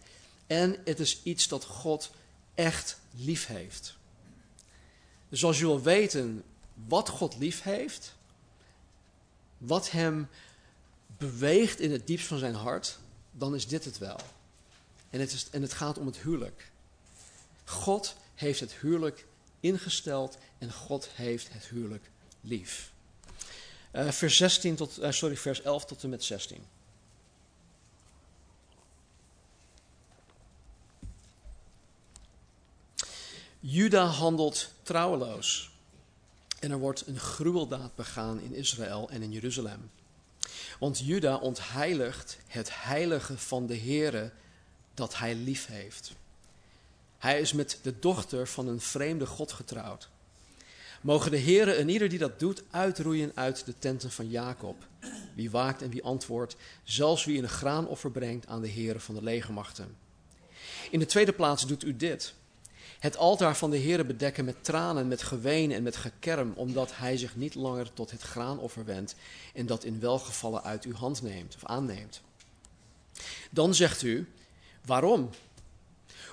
[0.48, 2.12] En het is iets dat God
[2.56, 3.96] echt lief heeft.
[5.30, 6.44] Dus als je wil weten
[6.88, 8.16] wat God lief heeft,
[9.58, 10.28] wat hem
[11.24, 12.98] beweegt in het diepst van zijn hart,
[13.32, 14.20] dan is dit het wel.
[15.10, 16.72] En het, is, en het gaat om het huwelijk.
[17.66, 19.26] God heeft het huwelijk
[19.60, 22.10] ingesteld en God heeft het huwelijk
[22.42, 22.92] lief.
[23.94, 26.66] Uh, vers, 16 tot, uh, sorry, vers 11 tot en met 16.
[33.60, 35.72] Juda handelt trouweloos.
[36.60, 39.90] En er wordt een gruweldaad begaan in Israël en in Jeruzalem.
[40.84, 44.32] Want Juda ontheiligt het heilige van de Heere
[44.94, 46.12] dat hij lief heeft.
[47.18, 50.10] Hij is met de dochter van een vreemde God getrouwd.
[51.02, 54.88] Mogen de Heere en ieder die dat doet uitroeien uit de tenten van Jacob.
[55.36, 59.24] Wie waakt en wie antwoordt, zelfs wie een graanoffer brengt aan de Heere van de
[59.24, 59.96] legermachten.
[60.92, 62.34] In de tweede plaats doet u dit.
[63.04, 67.18] Het altaar van de Heere bedekken met tranen, met geween en met gekerm, omdat hij
[67.18, 69.16] zich niet langer tot het graanoffer wendt
[69.54, 72.22] en dat in welgevallen uit uw hand neemt of aanneemt.
[73.50, 74.28] Dan zegt u,
[74.86, 75.30] waarom?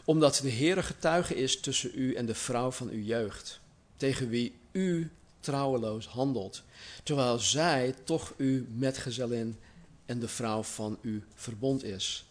[0.04, 3.60] Omdat de Heere getuige is tussen u en de vrouw van uw jeugd,
[3.96, 6.62] tegen wie u trouweloos handelt,
[7.02, 9.58] terwijl zij toch uw metgezellin
[10.06, 12.26] en de vrouw van uw verbond is.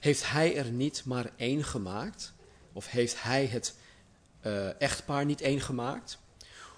[0.00, 2.32] Heeft hij er niet maar één gemaakt?
[2.72, 3.74] Of heeft hij het
[4.46, 6.18] uh, echtpaar niet één gemaakt?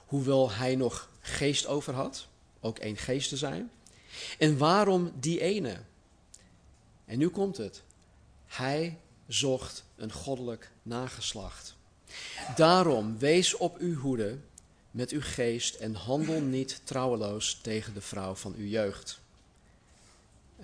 [0.06, 2.28] Hoewel hij nog geest over had,
[2.60, 3.70] ook één geest te zijn.
[4.38, 5.76] En waarom die ene?
[7.04, 7.82] En nu komt het.
[8.46, 11.76] Hij zocht een goddelijk nageslacht.
[12.56, 14.38] Daarom wees op uw hoede
[14.90, 19.20] met uw geest en handel niet trouweloos tegen de vrouw van uw jeugd.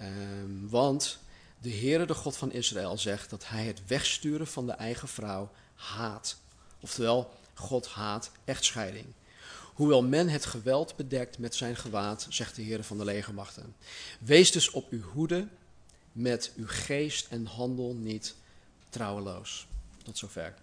[0.00, 1.18] Um, want
[1.60, 5.50] de Heere, de God van Israël, zegt dat hij het wegsturen van de eigen vrouw
[5.74, 6.36] haat.
[6.80, 9.06] Oftewel, God haat echtscheiding.
[9.74, 13.74] Hoewel men het geweld bedekt met zijn gewaad, zegt de Heere van de legermachten.
[14.20, 15.48] Wees dus op uw hoede
[16.12, 18.34] met uw geest en handel niet
[18.88, 19.66] trouweloos.
[20.02, 20.54] Tot zover.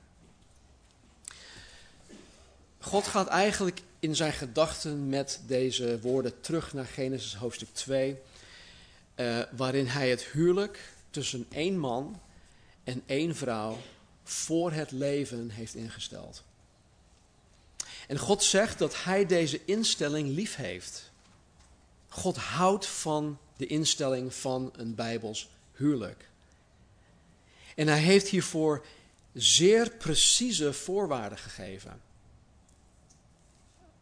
[2.80, 8.18] God gaat eigenlijk in zijn gedachten met deze woorden terug naar Genesis hoofdstuk 2
[9.18, 12.22] uh, waarin hij het huwelijk tussen één man
[12.84, 13.78] en één vrouw
[14.24, 16.44] voor het leven heeft ingesteld.
[18.08, 21.12] En God zegt dat hij deze instelling lief heeft.
[22.08, 26.30] God houdt van de instelling van een Bijbels huwelijk.
[27.76, 28.86] En hij heeft hiervoor
[29.34, 32.02] zeer precieze voorwaarden gegeven.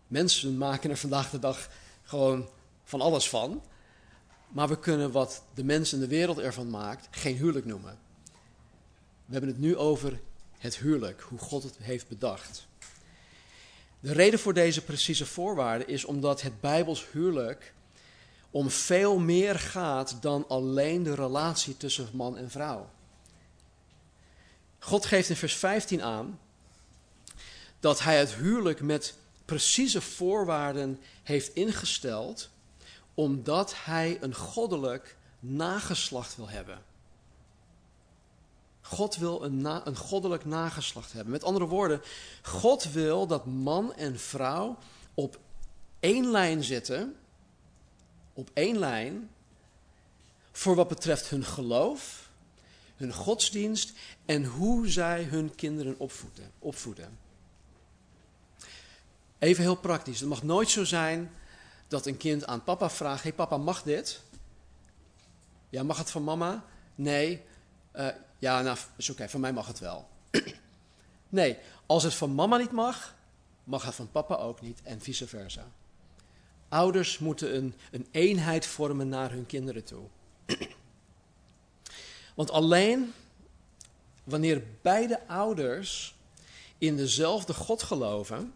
[0.08, 1.70] Mensen maken er vandaag de dag
[2.04, 2.50] gewoon
[2.84, 3.64] van alles van.
[4.56, 7.98] Maar we kunnen wat de mens in de wereld ervan maakt, geen huwelijk noemen.
[9.26, 10.20] We hebben het nu over
[10.58, 12.68] het huwelijk, hoe God het heeft bedacht.
[14.00, 17.74] De reden voor deze precieze voorwaarden is omdat het Bijbels huwelijk
[18.52, 22.90] om veel meer gaat dan alleen de relatie tussen man en vrouw.
[24.80, 26.40] God geeft in vers 15 aan
[27.80, 32.50] dat hij het huwelijk met precieze voorwaarden heeft ingesteld
[33.16, 36.84] omdat hij een goddelijk nageslacht wil hebben.
[38.82, 41.32] God wil een, een goddelijk nageslacht hebben.
[41.32, 42.02] Met andere woorden,
[42.42, 44.78] God wil dat man en vrouw
[45.14, 45.40] op
[46.00, 47.16] één lijn zitten,
[48.34, 49.30] op één lijn,
[50.52, 52.30] voor wat betreft hun geloof,
[52.96, 53.92] hun godsdienst
[54.26, 56.52] en hoe zij hun kinderen opvoeden.
[56.60, 57.18] opvoeden.
[59.40, 60.20] Even heel praktisch.
[60.20, 61.32] Het mag nooit zo zijn
[61.88, 64.22] dat een kind aan papa vraagt: Hey papa, mag dit?
[65.70, 66.64] Ja, mag het van mama?
[66.96, 67.42] Nee.
[67.96, 68.08] Uh,
[68.40, 70.08] ja, nou, is oké, van mij mag het wel.
[71.30, 73.16] nee, als het van mama niet mag,
[73.64, 75.68] mag het van papa ook niet en vice versa.
[76.70, 80.04] Ouders moeten een eenheid vormen naar hun kinderen toe.
[82.36, 83.14] Want alleen
[84.24, 86.16] wanneer beide ouders
[86.78, 88.54] in dezelfde God geloven,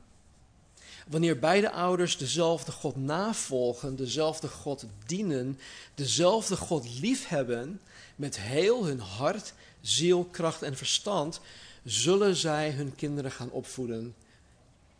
[1.09, 5.59] wanneer beide ouders dezelfde God navolgen, dezelfde God dienen,
[5.95, 7.81] dezelfde God liefhebben
[8.15, 11.39] met heel hun hart, ziel, kracht en verstand,
[11.83, 14.15] zullen zij hun kinderen gaan opvoeden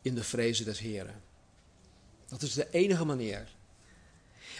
[0.01, 1.21] in de vrezen des Heren.
[2.27, 3.47] Dat is de enige manier.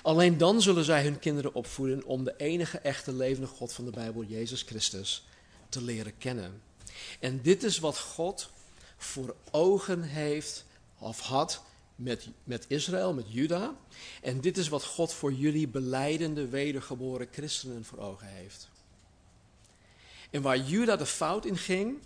[0.02, 3.92] Alleen dan zullen zij hun kinderen opvoeden om de enige echte levende God van de
[3.92, 5.28] Bijbel, Jezus Christus,
[5.70, 6.62] te leren kennen.
[7.20, 8.50] En dit is wat God
[8.98, 10.66] voor ogen heeft
[11.00, 11.64] of had
[11.96, 13.74] met, met Israël, met Juda.
[14.22, 18.70] En dit is wat God voor jullie beleidende wedergeboren christenen voor ogen heeft.
[20.30, 21.98] En waar Juda de fout in ging,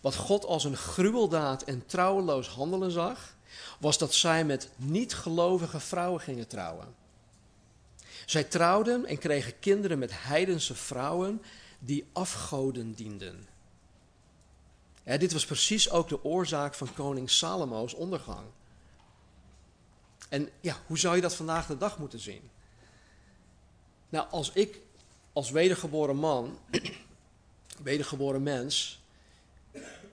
[0.00, 3.36] wat God als een gruweldaad en trouweloos handelen zag,
[3.78, 6.94] was dat zij met niet-gelovige vrouwen gingen trouwen.
[8.26, 11.42] Zij trouwden en kregen kinderen met heidense vrouwen
[11.78, 13.46] die afgoden dienden.
[15.04, 18.46] Dit was precies ook de oorzaak van koning Salomo's ondergang.
[20.28, 22.50] En ja, hoe zou je dat vandaag de dag moeten zien?
[24.08, 24.80] Nou, als ik
[25.32, 26.58] als wedergeboren man,
[27.82, 29.02] wedergeboren mens,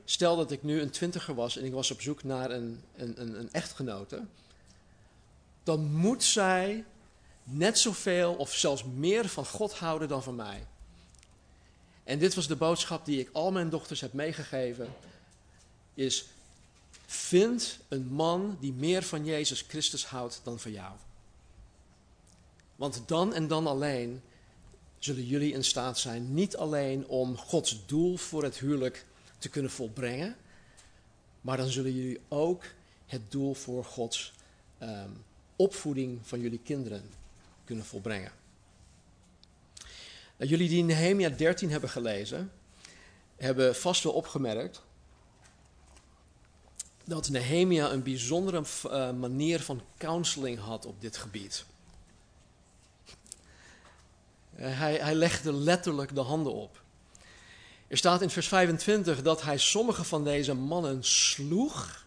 [0.05, 3.21] stel dat ik nu een twintiger was en ik was op zoek naar een, een,
[3.21, 4.25] een, een echtgenote,
[5.63, 6.85] dan moet zij
[7.43, 10.67] net zoveel of zelfs meer van God houden dan van mij.
[12.09, 14.93] En dit was de boodschap die ik al mijn dochters heb meegegeven,
[15.93, 16.25] is
[17.05, 20.93] vind een man die meer van Jezus Christus houdt dan van jou.
[22.75, 24.21] Want dan en dan alleen
[24.99, 29.05] zullen jullie in staat zijn niet alleen om Gods doel voor het huwelijk
[29.37, 30.35] te kunnen volbrengen,
[31.41, 32.63] maar dan zullen jullie ook
[33.05, 34.33] het doel voor Gods
[34.81, 35.23] um,
[35.55, 37.09] opvoeding van jullie kinderen
[37.65, 38.38] kunnen volbrengen.
[40.47, 42.51] Jullie die Nehemia 13 hebben gelezen,
[43.37, 44.81] hebben vast wel opgemerkt
[47.03, 51.65] dat Nehemia een bijzondere uh, manier van counseling had op dit gebied.
[54.59, 56.81] Uh, hij, hij legde letterlijk de handen op.
[57.87, 62.05] Er staat in vers 25 dat hij sommige van deze mannen sloeg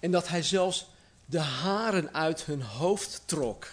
[0.00, 0.86] en dat hij zelfs
[1.26, 3.66] de haren uit hun hoofd trok.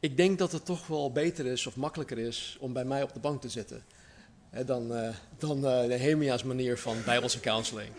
[0.00, 3.12] Ik denk dat het toch wel beter is of makkelijker is om bij mij op
[3.12, 3.84] de bank te zitten
[4.50, 7.90] hè, dan, uh, dan uh, Nehemia's manier van bijbelse counseling.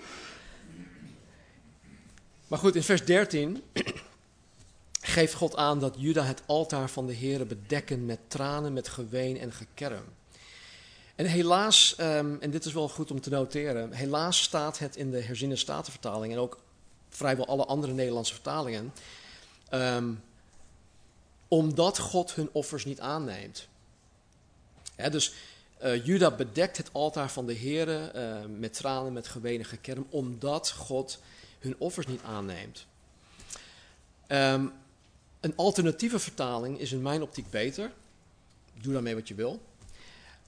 [2.48, 3.64] Maar goed, in vers 13
[5.02, 9.39] geeft God aan dat Juda het altaar van de Here bedekken met tranen, met geween
[9.39, 10.04] en gekerm.
[11.16, 15.12] En helaas, um, en dit is wel goed om te noteren, helaas staat het in
[15.12, 16.60] de herziene statenvertaling en ook
[17.10, 18.93] vrijwel alle andere Nederlandse vertalingen,
[19.74, 20.22] um,
[21.48, 23.68] omdat God hun offers niet aanneemt.
[25.12, 25.34] dus
[25.84, 30.08] uh, Juda bedekt het altaar van de Here uh, met tranen, met geween en gekerm,
[30.10, 31.20] omdat God
[31.60, 32.86] hun offers niet aanneemt.
[34.28, 34.74] Um,
[35.39, 37.91] een alternatieve vertaling is in mijn optiek beter.
[38.82, 39.62] Doe daarmee wat je wil.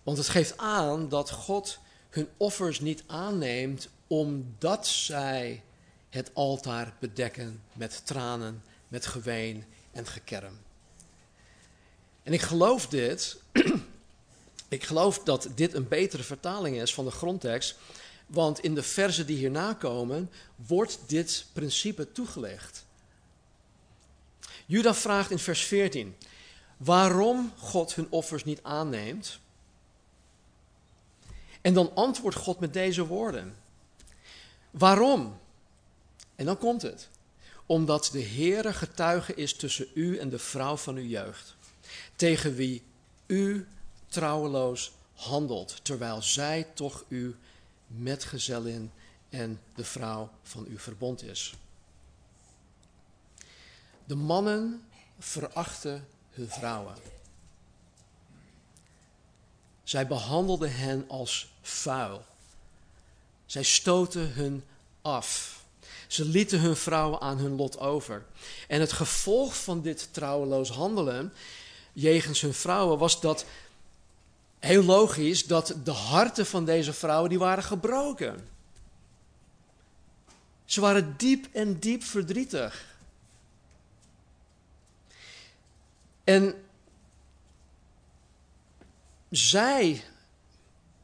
[0.03, 1.79] Want het geeft aan dat God
[2.09, 5.63] hun offers niet aanneemt omdat zij
[6.09, 10.57] het altaar bedekken met tranen, met geween en gekerm.
[12.29, 13.37] En ik geloof dit,
[14.67, 17.75] ik geloof dat dit een betere vertaling is van de grondtekst,
[18.27, 22.85] want in de versen die hierna komen wordt dit principe toegelicht.
[24.65, 26.15] Juda vraagt in vers 14
[26.77, 29.39] waarom God hun offers niet aanneemt.
[31.61, 33.55] En dan antwoordt God met deze woorden.
[34.71, 35.39] Waarom?
[36.35, 37.09] En dan komt het.
[37.65, 41.57] Omdat de Heere getuige is tussen u en de vrouw van uw jeugd,
[42.19, 42.83] tegen wie
[43.27, 43.67] u
[44.07, 47.33] trouweloos handelt, terwijl zij toch uw
[47.87, 48.91] metgezellin
[49.29, 51.53] en de vrouw van uw verbond is.
[54.05, 54.87] De mannen
[55.19, 56.95] verachten hun vrouwen.
[59.83, 62.25] Zij behandelden hen als vuil.
[63.45, 64.63] Zij stoten hun
[65.01, 65.63] af.
[66.07, 68.25] Ze lieten hun vrouwen aan hun lot over.
[68.67, 71.33] En het gevolg van dit trouweloos handelen
[71.99, 73.45] jegens hun vrouwen was dat,
[74.59, 78.47] heel logisch, dat de harten van deze vrouwen die waren gebroken.
[80.65, 82.97] Ze waren diep en diep verdrietig.
[86.23, 86.63] En
[89.29, 90.03] zij,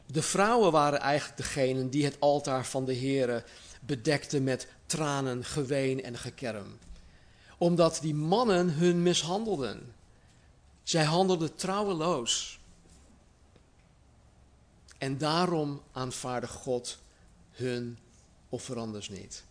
[0.05, 3.43] de vrouwen, waren eigenlijk degenen die het altaar van de Here
[3.81, 6.77] bedekten met tranen, geween en gekerm.
[7.57, 9.94] Omdat die mannen hun mishandelden.
[10.85, 12.59] Zij handelden trouweloos.
[14.97, 16.97] En daarom aanvaarde God
[17.51, 17.97] hun
[18.49, 19.43] offerandes niet.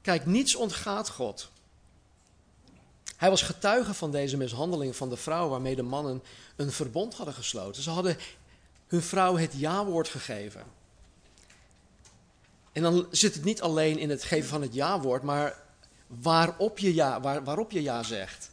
[0.00, 1.50] Kijk, niets ontgaat God.
[3.16, 6.22] Hij was getuige van deze mishandeling van de vrouw waarmee de mannen
[6.56, 7.82] een verbond hadden gesloten.
[7.82, 8.16] Ze hadden
[8.86, 10.64] hun vrouw het ja-woord gegeven.
[12.72, 15.59] En dan zit het niet alleen in het geven van het ja-woord, maar
[16.18, 18.50] waarop je ja, waar, waarop je ja zegt.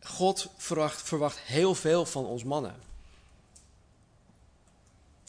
[0.00, 2.74] God verwacht, verwacht heel veel van ons mannen.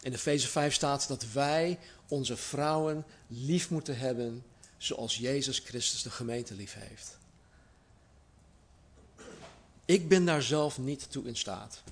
[0.01, 4.43] In Efeze 5 staat dat wij onze vrouwen lief moeten hebben
[4.77, 7.17] zoals Jezus Christus de gemeente lief heeft.
[9.85, 11.83] Ik ben daar zelf niet toe in staat.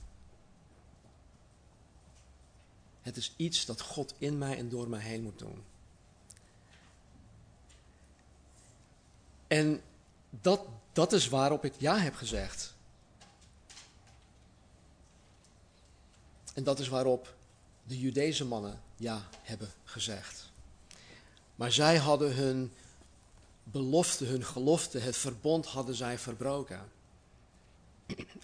[3.02, 5.64] Het is iets dat God in mij en door mij heen moet doen.
[9.52, 9.82] En
[10.30, 10.62] dat,
[10.94, 12.74] dat is waarop ik ja heb gezegd.
[16.54, 17.36] En dat is waarop
[17.84, 20.52] de Judese mannen ja hebben gezegd.
[21.56, 22.74] Maar zij hadden hun
[23.64, 26.92] belofte, hun gelofte, het verbond hadden zij verbroken.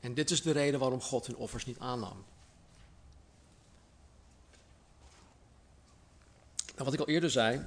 [0.01, 2.25] En dit is de reden waarom God hun offers niet aannam.
[6.65, 7.65] Nou, wat ik al eerder zei,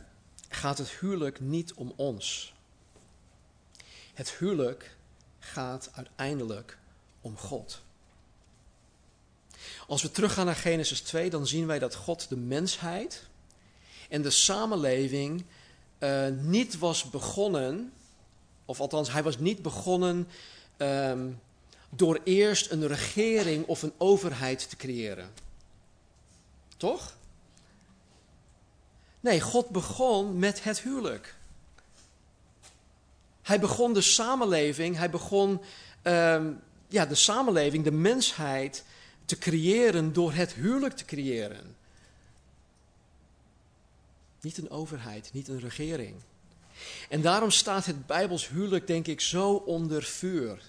[0.49, 2.59] gaat het huwelijk niet om ons.
[4.15, 4.97] Het huwelijk
[5.39, 6.79] gaat uiteindelijk
[7.21, 7.81] om God.
[9.87, 13.27] Als we teruggaan naar Genesis 2, dan zien wij dat God de mensheid
[14.09, 15.45] en de samenleving
[15.99, 17.93] uh, niet was begonnen,
[18.65, 20.29] of althans, hij was niet begonnen
[20.77, 21.41] um,
[21.91, 25.31] door eerst een regering of een overheid te creëren.
[26.77, 27.17] Toch?
[29.21, 31.39] Nee, God begon met het huwelijk.
[33.51, 35.61] Hij begon de samenleving, hij begon
[36.03, 38.85] um, ja, de samenleving, de mensheid
[39.25, 41.77] te creëren door het huwelijk te creëren.
[44.41, 46.15] Niet een overheid, niet een regering.
[47.09, 50.63] En daarom staat het Bijbels huwelijk, denk ik, zo onder vuur.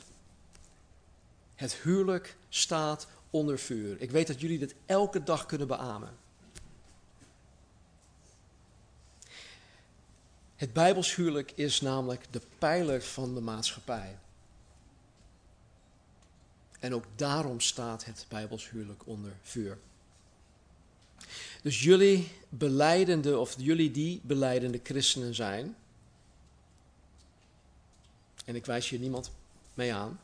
[1.56, 4.02] Het huwelijk staat onder vuur.
[4.02, 6.18] Ik weet dat jullie dit elke dag kunnen beamen.
[10.62, 14.18] Het Bijbels huwelijk is namelijk de pijler van de maatschappij.
[16.80, 19.78] En ook daarom staat het Bijbels huwelijk onder vuur.
[21.62, 25.76] Dus jullie beleidende, of jullie die beleidende christenen zijn,
[28.46, 29.32] en ik wijs hier niemand
[29.74, 30.20] mee aan,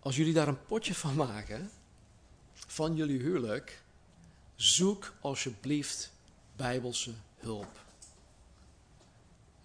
[0.00, 1.70] als jullie daar een potje van maken,
[2.54, 3.82] van jullie huwelijk,
[4.56, 6.12] zoek alsjeblieft
[6.56, 7.88] bijbelse hulp.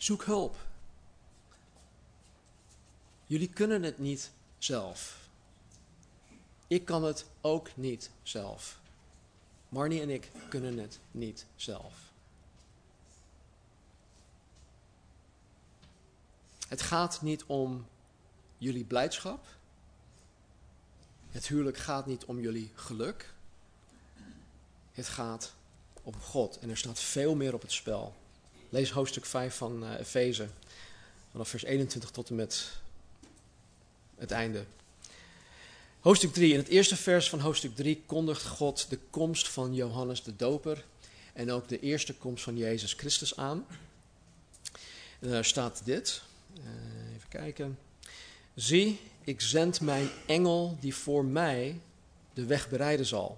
[0.06, 0.56] Zoek hulp.
[3.26, 5.30] Jullie kunnen het niet zelf.
[6.68, 8.80] Ik kan het ook niet zelf.
[9.70, 11.94] Marnie en ik kunnen het niet zelf.
[16.68, 17.88] Het gaat niet om
[18.58, 19.46] jullie blijdschap.
[21.30, 23.34] Het huwelijk gaat niet om jullie geluk.
[24.92, 25.54] Het gaat
[26.04, 28.16] om God en er staat veel meer op het spel.
[28.76, 30.48] Lees hoofdstuk 5 van uh, Efeze,
[31.32, 32.72] vanaf vers 21 tot en met
[34.16, 34.64] het einde.
[36.00, 36.52] Hoofdstuk 3.
[36.52, 40.86] In het eerste vers van hoofdstuk 3 kondigt God de komst van Johannes de Doper
[41.34, 43.66] en ook de eerste komst van Jezus Christus aan.
[45.20, 46.22] En daar staat dit.
[46.58, 47.80] Uh, even kijken.
[48.56, 51.80] Zie, ik zend mijn engel die voor mij
[52.34, 53.38] de weg bereiden zal.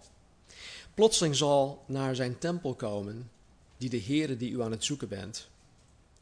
[0.94, 3.30] Plotseling zal naar zijn tempel komen,
[3.78, 5.48] die de Heere die u aan het zoeken bent,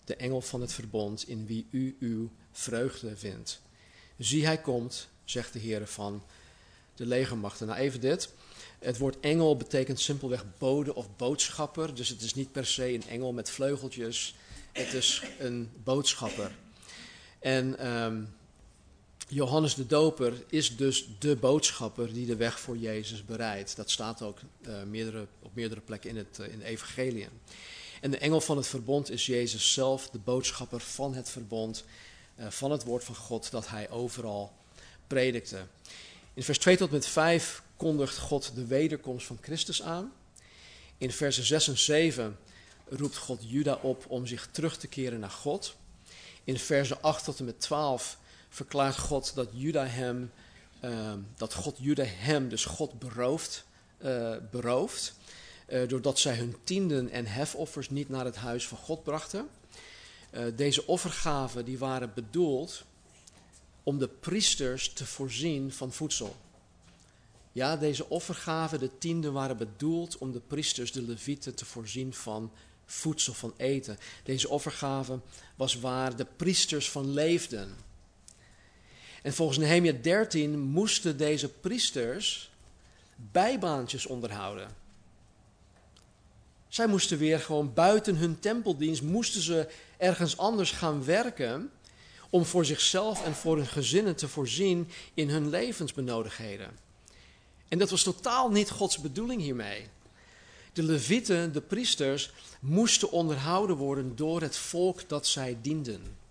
[0.06, 3.62] de engel van het verbond in wie u uw vreugde vindt.
[4.18, 6.24] Zie, hij komt, zegt de Heere van
[6.96, 7.68] de legermachten.
[7.68, 8.30] Nou, even dit.
[8.80, 11.96] Het woord engel betekent simpelweg bode of boodschapper.
[11.96, 14.36] Dus het is niet per se een engel met vleugeltjes.
[14.72, 16.56] Het is een boodschapper.
[17.40, 18.36] En um,
[19.28, 23.76] Johannes de Doper is dus de boodschapper die de weg voor Jezus bereidt.
[23.76, 27.30] Dat staat ook uh, meerdere, op meerdere plekken in het, uh, in.
[28.02, 31.84] En de engel van het verbond is Jezus zelf, de boodschapper van het verbond,
[32.40, 34.54] uh, van het woord van God dat hij overal
[35.08, 35.66] predikte.
[36.34, 40.14] In vers 2 tot met 5 kondigt God de wederkomst van Christus aan.
[40.98, 42.38] In versen 6 en 7
[42.90, 45.76] roept God Juda op om zich terug te keren naar God.
[46.44, 48.18] In versen 8 tot en met 12
[48.50, 50.32] verklaart God dat Juda hem,
[50.84, 53.66] uh, dat God Juda hem, dus God berooft,
[54.02, 55.14] uh, berooft
[55.68, 59.48] uh, doordat zij hun tienden en hefoffers niet naar het huis van God brachten.
[60.56, 62.84] deze offergaven die waren bedoeld
[63.84, 66.36] om de priesters te voorzien van voedsel.
[67.52, 72.52] Ja, deze offergaven, de tienden, waren bedoeld om de priesters, de levieten, te voorzien van
[72.86, 73.98] voedsel, van eten.
[74.24, 75.20] Deze offergave
[75.56, 77.76] was waar de priesters van leefden.
[79.26, 82.52] En volgens Nehemia 13 moesten deze priesters
[83.16, 84.68] bijbaantjes onderhouden.
[86.68, 89.68] Zij moesten weer gewoon buiten hun tempeldienst, moesten ze
[89.98, 91.72] ergens anders gaan werken
[92.30, 96.70] om voor zichzelf en voor hun gezinnen te voorzien in hun levensbenodigdheden.
[97.68, 99.88] En dat was totaal niet Gods bedoeling hiermee.
[100.74, 106.24] De levieten, de priesters, moesten onderhouden worden door het volk dat zij dienden.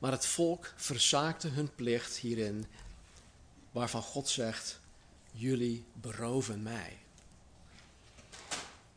[0.00, 2.66] Maar het volk verzaakte hun plicht hierin,
[3.70, 4.80] waarvan God zegt:
[5.32, 6.98] Jullie beroven mij.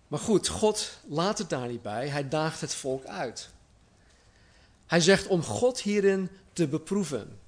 [0.08, 2.08] Maar goed, God laat het daar niet bij.
[2.08, 3.50] Hij daagt het volk uit.
[4.86, 7.40] Hij zegt om God hierin te beproeven.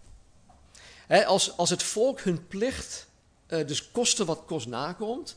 [1.26, 3.08] als, als het volk hun plicht,
[3.48, 5.36] uh, dus koste wat kost nakomt,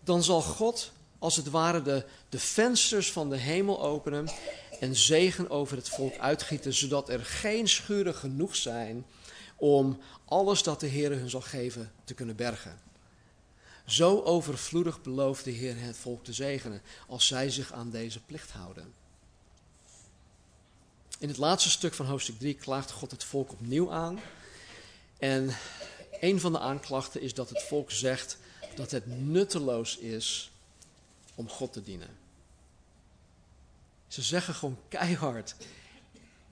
[0.00, 4.28] dan zal God als het ware de, de vensters van de hemel openen
[4.82, 9.06] en zegen over het volk uitgieten, zodat er geen schuren genoeg zijn
[9.56, 12.80] om alles dat de Heer hun zal geven te kunnen bergen.
[13.86, 18.50] Zo overvloedig belooft de Heer het volk te zegenen, als zij zich aan deze plicht
[18.50, 18.92] houden.
[21.18, 24.20] In het laatste stuk van hoofdstuk 3 klaagt God het volk opnieuw aan.
[25.18, 25.56] En
[26.20, 28.38] een van de aanklachten is dat het volk zegt
[28.74, 30.50] dat het nutteloos is
[31.34, 32.21] om God te dienen.
[34.12, 35.54] Ze zeggen gewoon keihard: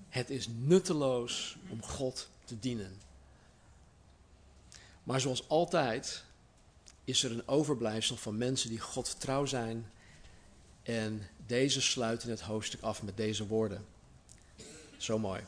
[0.09, 3.01] het is nutteloos om God te dienen.
[5.03, 6.25] Maar zoals altijd
[7.05, 9.91] is er een overblijfsel van mensen die God trouw zijn.
[10.83, 13.87] En deze sluiten het hoofdstuk af met deze woorden.
[14.97, 15.43] Zo mooi.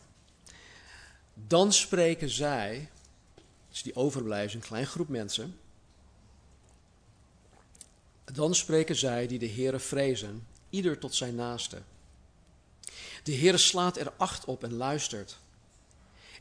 [1.34, 2.90] Dan spreken zij,
[3.68, 5.58] dus die overblijven, een klein groep mensen.
[8.24, 11.82] Dan spreken zij die de Heere vrezen, ieder tot zijn naaste.
[13.22, 15.38] De Heere slaat er acht op en luistert.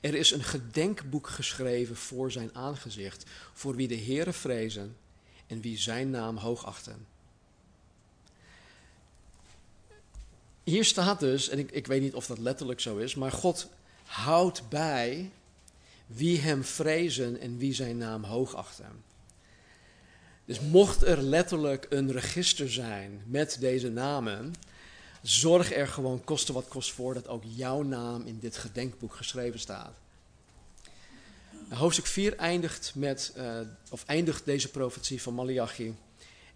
[0.02, 3.24] Er is een gedenkboek geschreven voor zijn aangezicht,
[3.54, 4.98] voor wie de Heere vrezen
[5.48, 7.08] en wie zijn naam hoogachten.
[10.64, 13.70] Hier staat dus, en ik, ik weet niet of dat letterlijk zo is, maar God
[14.04, 15.32] houdt bij
[16.08, 19.04] wie hem vrezen en wie zijn naam hoogachten.
[20.46, 24.54] Dus mocht er letterlijk een register zijn met deze namen,
[25.22, 29.60] zorg er gewoon koste wat kost voor dat ook jouw naam in dit gedenkboek geschreven
[29.60, 29.94] staat.
[31.70, 33.60] Hoofdstuk 4 eindigt, met, uh,
[33.90, 35.96] of eindigt deze profetie van Malachi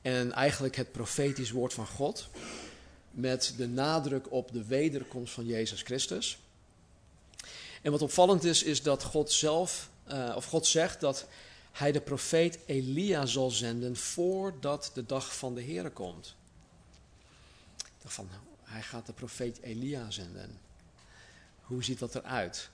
[0.01, 2.27] en eigenlijk het profetisch woord van God
[3.11, 6.37] met de nadruk op de wederkomst van Jezus Christus.
[7.81, 11.27] En wat opvallend is, is dat God zelf, uh, of God zegt dat
[11.71, 16.35] hij de profeet Elia zal zenden voordat de dag van de Heer komt.
[18.01, 18.29] Dacht van,
[18.75, 20.59] hij gaat de profeet Elia zenden.
[21.61, 22.69] Hoe ziet dat eruit?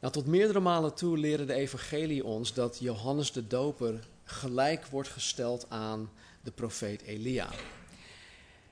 [0.00, 5.08] Nou, tot meerdere malen toe leren de evangelie ons dat Johannes de Doper gelijk wordt
[5.08, 6.10] gesteld aan
[6.42, 7.48] de profeet Elia.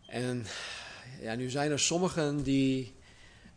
[0.06, 0.46] En
[1.20, 2.94] ja, nu zijn er sommigen die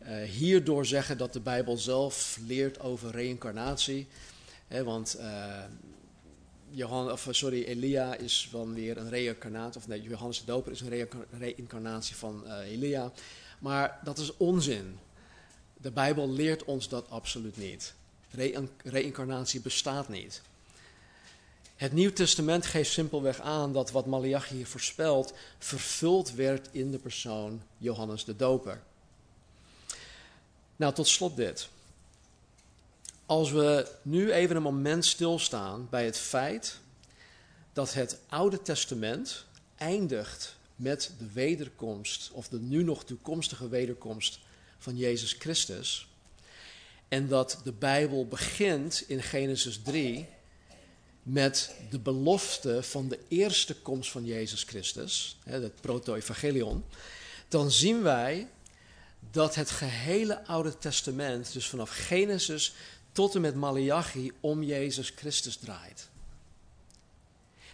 [0.02, 4.08] uh, hierdoor zeggen dat de Bijbel zelf leert over reïncarnatie.
[4.68, 5.64] want uh,
[6.76, 10.82] Johan, of, sorry, Elia is dan weer een reïncarnatie, of nee, Johannes de Doper is
[10.82, 11.08] een
[11.40, 13.12] reïncarnatie van uh, Elia.
[13.60, 15.00] Maar dat is onzin.
[15.78, 17.94] De Bijbel leert ons dat absoluut niet.
[18.84, 20.42] Reïncarnatie bestaat niet.
[21.76, 27.00] Het Nieuw Testament geeft simpelweg aan dat wat Malachi hier voorspelt vervuld werd in de
[27.00, 28.82] persoon Johannes de Doper.
[30.76, 31.70] Nou, tot slot dit.
[33.34, 36.78] Als we nu even een moment stilstaan bij het feit
[37.74, 39.46] dat het Oude Testament
[39.78, 44.40] eindigt met de wederkomst, of de nu nog toekomstige wederkomst
[44.78, 46.08] van Jezus Christus.
[47.08, 50.28] En dat de Bijbel begint in Genesis 3
[51.24, 56.84] met de belofte van de eerste komst van Jezus Christus, het proto-evangelion,
[57.48, 58.48] dan zien wij
[59.32, 62.74] dat het gehele Oude Testament, dus vanaf Genesis
[63.14, 66.10] tot en met Malachi, om Jezus Christus draait.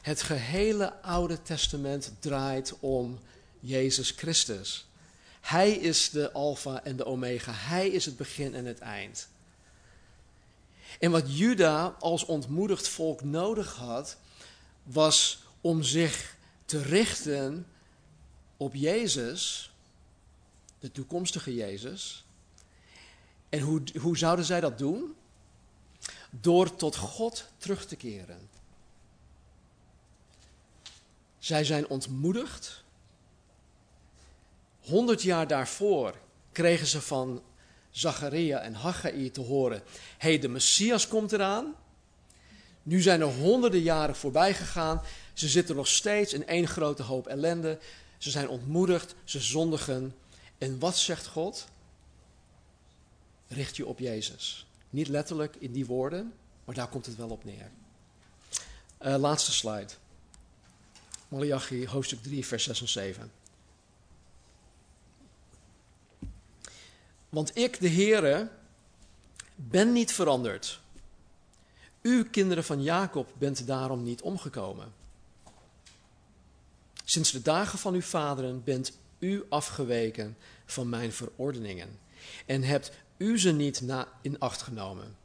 [0.02, 3.20] Het gehele Oude Testament draait om
[3.60, 4.88] Jezus Christus.
[5.42, 7.52] Hij is de Alpha en de Omega.
[7.52, 9.28] Hij is het begin en het eind.
[11.00, 14.18] En wat Juda als ontmoedigd volk nodig had,
[14.84, 16.36] was om zich
[16.66, 17.68] te richten
[18.58, 19.72] op Jezus,
[20.80, 22.26] de toekomstige Jezus.
[23.50, 25.16] En hoe, hoe zouden zij dat doen?
[26.30, 28.50] Door tot God terug te keren.
[31.40, 32.84] Zij zijn ontmoedigd.
[34.80, 36.16] Honderd jaar daarvoor
[36.52, 37.42] kregen ze van
[37.90, 39.84] Zacharia en Haggai te horen:
[40.18, 41.76] hey, de Messias komt eraan.
[42.84, 45.02] Nu zijn er honderden jaren voorbij gegaan.
[45.34, 47.80] Ze zitten nog steeds in één grote hoop ellende.
[48.18, 50.16] Ze zijn ontmoedigd, ze zondigen.
[50.58, 51.68] En wat zegt God?
[53.48, 54.69] Richt je op Jezus.
[54.90, 56.34] Niet letterlijk in die woorden,
[56.66, 57.72] maar daar komt het wel op neer.
[59.02, 59.94] Uh, laatste slide.
[61.28, 63.32] Malachi, hoofdstuk 3, vers 6 en 7.
[67.30, 68.50] Want ik, de Heere,
[69.56, 70.80] ben niet veranderd.
[72.02, 74.94] U, kinderen van Jacob, bent daarom niet omgekomen.
[77.04, 82.00] Sinds de dagen van uw vaderen bent u afgeweken van mijn verordeningen
[82.46, 83.84] en hebt u ze niet
[84.22, 85.16] in acht genomen.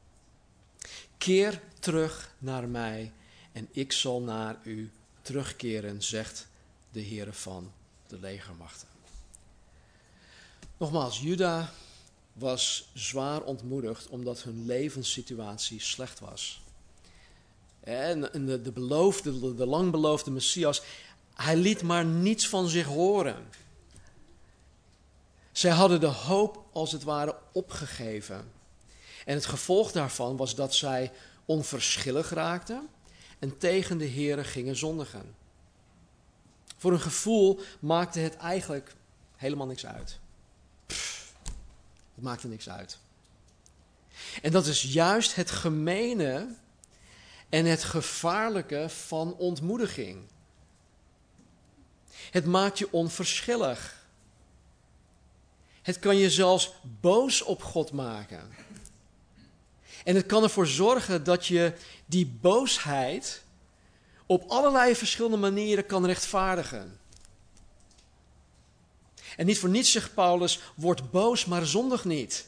[1.19, 3.13] Keer terug naar mij
[3.53, 4.91] en ik zal naar u
[5.23, 6.47] terugkeren, zegt
[6.93, 7.73] de Heere van
[8.07, 8.89] de legermachten.
[10.77, 11.73] Nogmaals, Juda
[12.33, 16.63] was zwaar ontmoedigd omdat hun levenssituatie slecht was.
[17.81, 20.83] En de, de beloofde, de, de lang beloofde Messias,
[21.35, 23.47] hij liet maar niets van zich horen.
[25.55, 28.53] Zij hadden de hoop als het ware opgegeven.
[29.25, 31.13] En het gevolg daarvan was dat zij
[31.45, 32.89] onverschillig raakten
[33.39, 35.35] en tegen de Here gingen zondigen.
[36.77, 38.95] Voor een gevoel maakte het eigenlijk
[39.37, 40.19] helemaal niks uit.
[42.15, 42.99] het maakte niks uit.
[44.43, 46.55] En dat is juist het gemene
[47.49, 50.23] en het gevaarlijke van ontmoediging.
[52.31, 54.04] Het maakt je onverschillig.
[55.85, 58.55] Het kan je zelfs boos op God maken.
[60.05, 61.73] En het kan ervoor zorgen dat je
[62.07, 63.43] die boosheid
[64.27, 66.99] op allerlei verschillende manieren kan rechtvaardigen.
[69.37, 72.47] En niet voor niets zegt Paulus: word boos, maar zondig niet.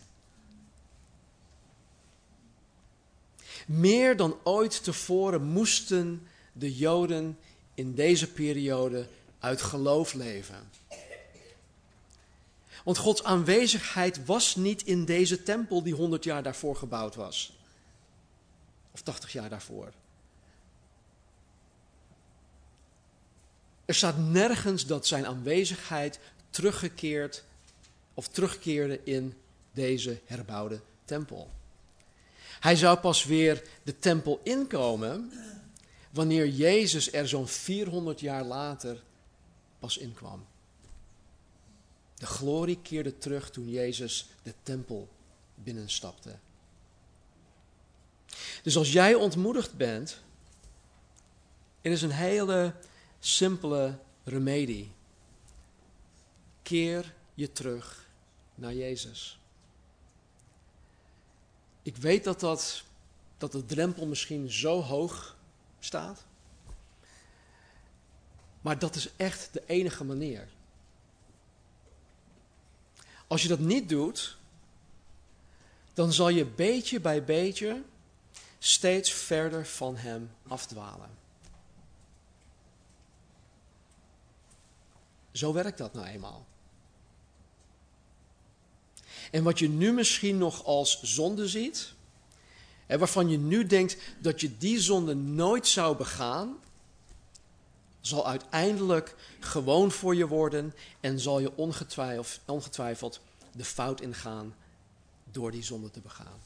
[3.66, 7.38] Meer dan ooit tevoren moesten de Joden
[7.74, 9.08] in deze periode
[9.38, 10.70] uit geloof leven.
[12.86, 17.58] Want Gods aanwezigheid was niet in deze tempel die 100 jaar daarvoor gebouwd was.
[18.90, 19.92] Of 80 jaar daarvoor.
[23.84, 26.18] Er staat nergens dat zijn aanwezigheid
[26.50, 27.44] teruggekeerd
[28.14, 29.34] of terugkeerde in
[29.72, 31.50] deze herbouwde tempel.
[32.60, 35.32] Hij zou pas weer de tempel inkomen
[36.10, 39.02] wanneer Jezus er zo'n 400 jaar later
[39.78, 40.46] pas inkwam.
[42.18, 45.08] De glorie keerde terug toen Jezus de tempel
[45.54, 46.38] binnenstapte.
[48.62, 50.20] Dus als jij ontmoedigd bent,
[51.80, 52.74] er is een hele
[53.18, 54.92] simpele remedie.
[56.62, 58.08] Keer je terug
[58.54, 59.38] naar Jezus.
[61.82, 62.82] Ik weet dat, dat,
[63.38, 65.36] dat de drempel misschien zo hoog
[65.78, 66.24] staat.
[68.60, 70.48] Maar dat is echt de enige manier.
[73.26, 74.36] Als je dat niet doet,
[75.94, 77.82] dan zal je beetje bij beetje
[78.58, 81.10] steeds verder van Hem afdwalen.
[85.32, 86.46] Zo werkt dat nou eenmaal.
[89.30, 91.94] En wat je nu misschien nog als zonde ziet,
[92.86, 96.56] en waarvan je nu denkt dat je die zonde nooit zou begaan,
[98.06, 103.20] zal uiteindelijk gewoon voor je worden en zal je ongetwijfeld, ongetwijfeld
[103.52, 104.54] de fout ingaan
[105.24, 106.40] door die zonde te begaan.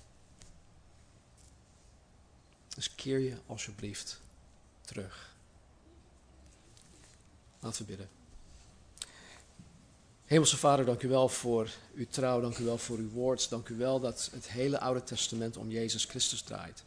[2.75, 4.21] Dus keer je alsjeblieft
[4.81, 5.35] terug.
[7.59, 8.09] Laten we bidden.
[10.25, 13.69] Hemelse Vader, dank u wel voor uw trouw, dank u wel voor uw woord, dank
[13.69, 16.85] u wel dat het hele Oude Testament om Jezus Christus draait.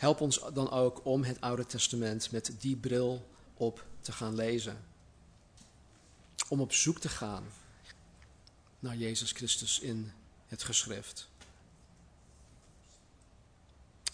[0.00, 4.84] Help ons dan ook om het Oude Testament met die bril op te gaan lezen.
[6.48, 7.44] Om op zoek te gaan
[8.78, 10.12] naar Jezus Christus in
[10.46, 11.28] het geschrift.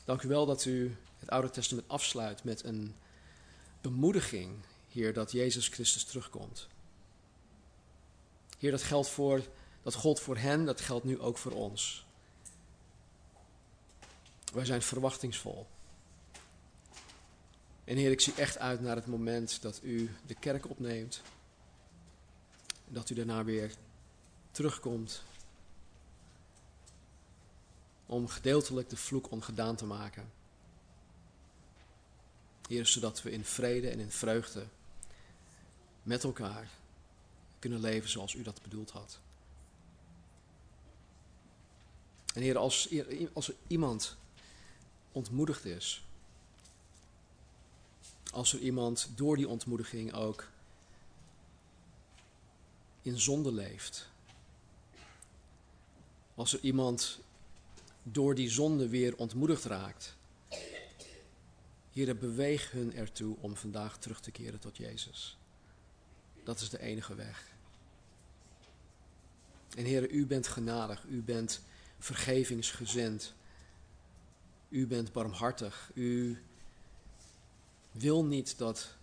[0.04, 2.94] Dank u wel dat u het Oude Testament afsluit met een
[3.80, 4.54] bemoediging,
[4.92, 6.68] Heer, dat Jezus Christus terugkomt.
[8.58, 9.42] Heer, dat geldt voor,
[9.82, 12.06] dat gold voor hen, dat geldt nu ook voor ons.
[14.52, 15.66] Wij zijn verwachtingsvol.
[17.86, 21.22] En Heer, ik zie echt uit naar het moment dat u de kerk opneemt.
[22.86, 23.74] En dat u daarna weer
[24.50, 25.22] terugkomt.
[28.06, 30.30] Om gedeeltelijk de vloek ongedaan te maken.
[32.68, 34.66] Heer, zodat we in vrede en in vreugde
[36.02, 36.68] met elkaar
[37.58, 39.18] kunnen leven zoals u dat bedoeld had.
[42.34, 42.88] En Heer, als,
[43.32, 44.16] als er iemand
[45.12, 46.05] ontmoedigd is,
[48.36, 50.48] als er iemand door die ontmoediging ook
[53.02, 54.08] in zonde leeft,
[56.34, 57.18] als er iemand
[58.02, 60.16] door die zonde weer ontmoedigd raakt,
[61.92, 65.36] Heer, beweeg hun ertoe om vandaag terug te keren tot Jezus.
[66.44, 67.54] Dat is de enige weg.
[69.76, 71.60] En Heer, u bent genadig, u bent
[71.98, 73.34] vergevingsgezind,
[74.68, 76.38] u bent barmhartig, u
[77.98, 78.94] wil niet dat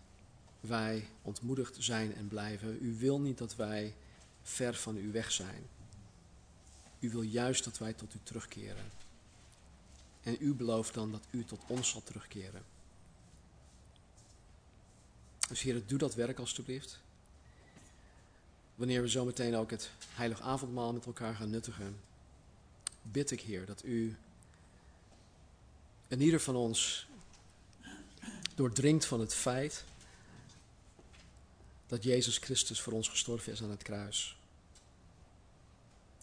[0.59, 2.77] wij ontmoedigd zijn en blijven.
[2.81, 3.93] U wil niet dat wij
[4.41, 5.63] ver van u weg zijn.
[6.99, 8.91] U wil juist dat wij tot u terugkeren.
[10.21, 12.63] En u belooft dan dat u tot ons zal terugkeren.
[15.47, 16.99] Dus Heer, doe dat werk alstublieft.
[18.75, 21.99] Wanneer we zometeen ook het heilig avondmaal met elkaar gaan nuttigen,
[23.01, 24.17] bid ik Heer dat u
[26.07, 27.07] en ieder van ons
[28.55, 29.83] doordringt van het feit
[31.87, 34.37] dat Jezus Christus voor ons gestorven is aan het kruis.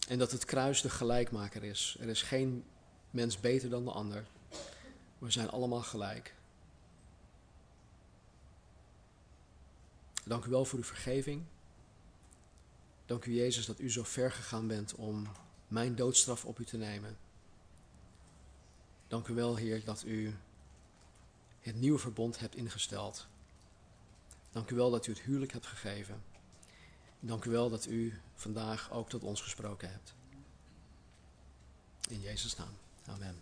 [0.07, 1.97] En dat het kruis de gelijkmaker is.
[1.99, 2.63] Er is geen
[3.09, 4.25] mens beter dan de ander.
[5.17, 6.33] We zijn allemaal gelijk.
[10.25, 11.43] Dank u wel voor uw vergeving.
[13.05, 15.27] Dank u Jezus dat u zo ver gegaan bent om
[15.67, 17.17] mijn doodstraf op u te nemen.
[19.07, 20.35] Dank u wel Heer dat u
[21.61, 23.27] het nieuwe verbond hebt ingesteld.
[24.51, 26.23] Dank u wel dat u het huwelijk hebt gegeven.
[27.19, 30.13] Dank u wel dat u vandaag ook tot ons gesproken hebt.
[32.09, 32.77] In Jezus' naam.
[33.05, 33.41] Amen.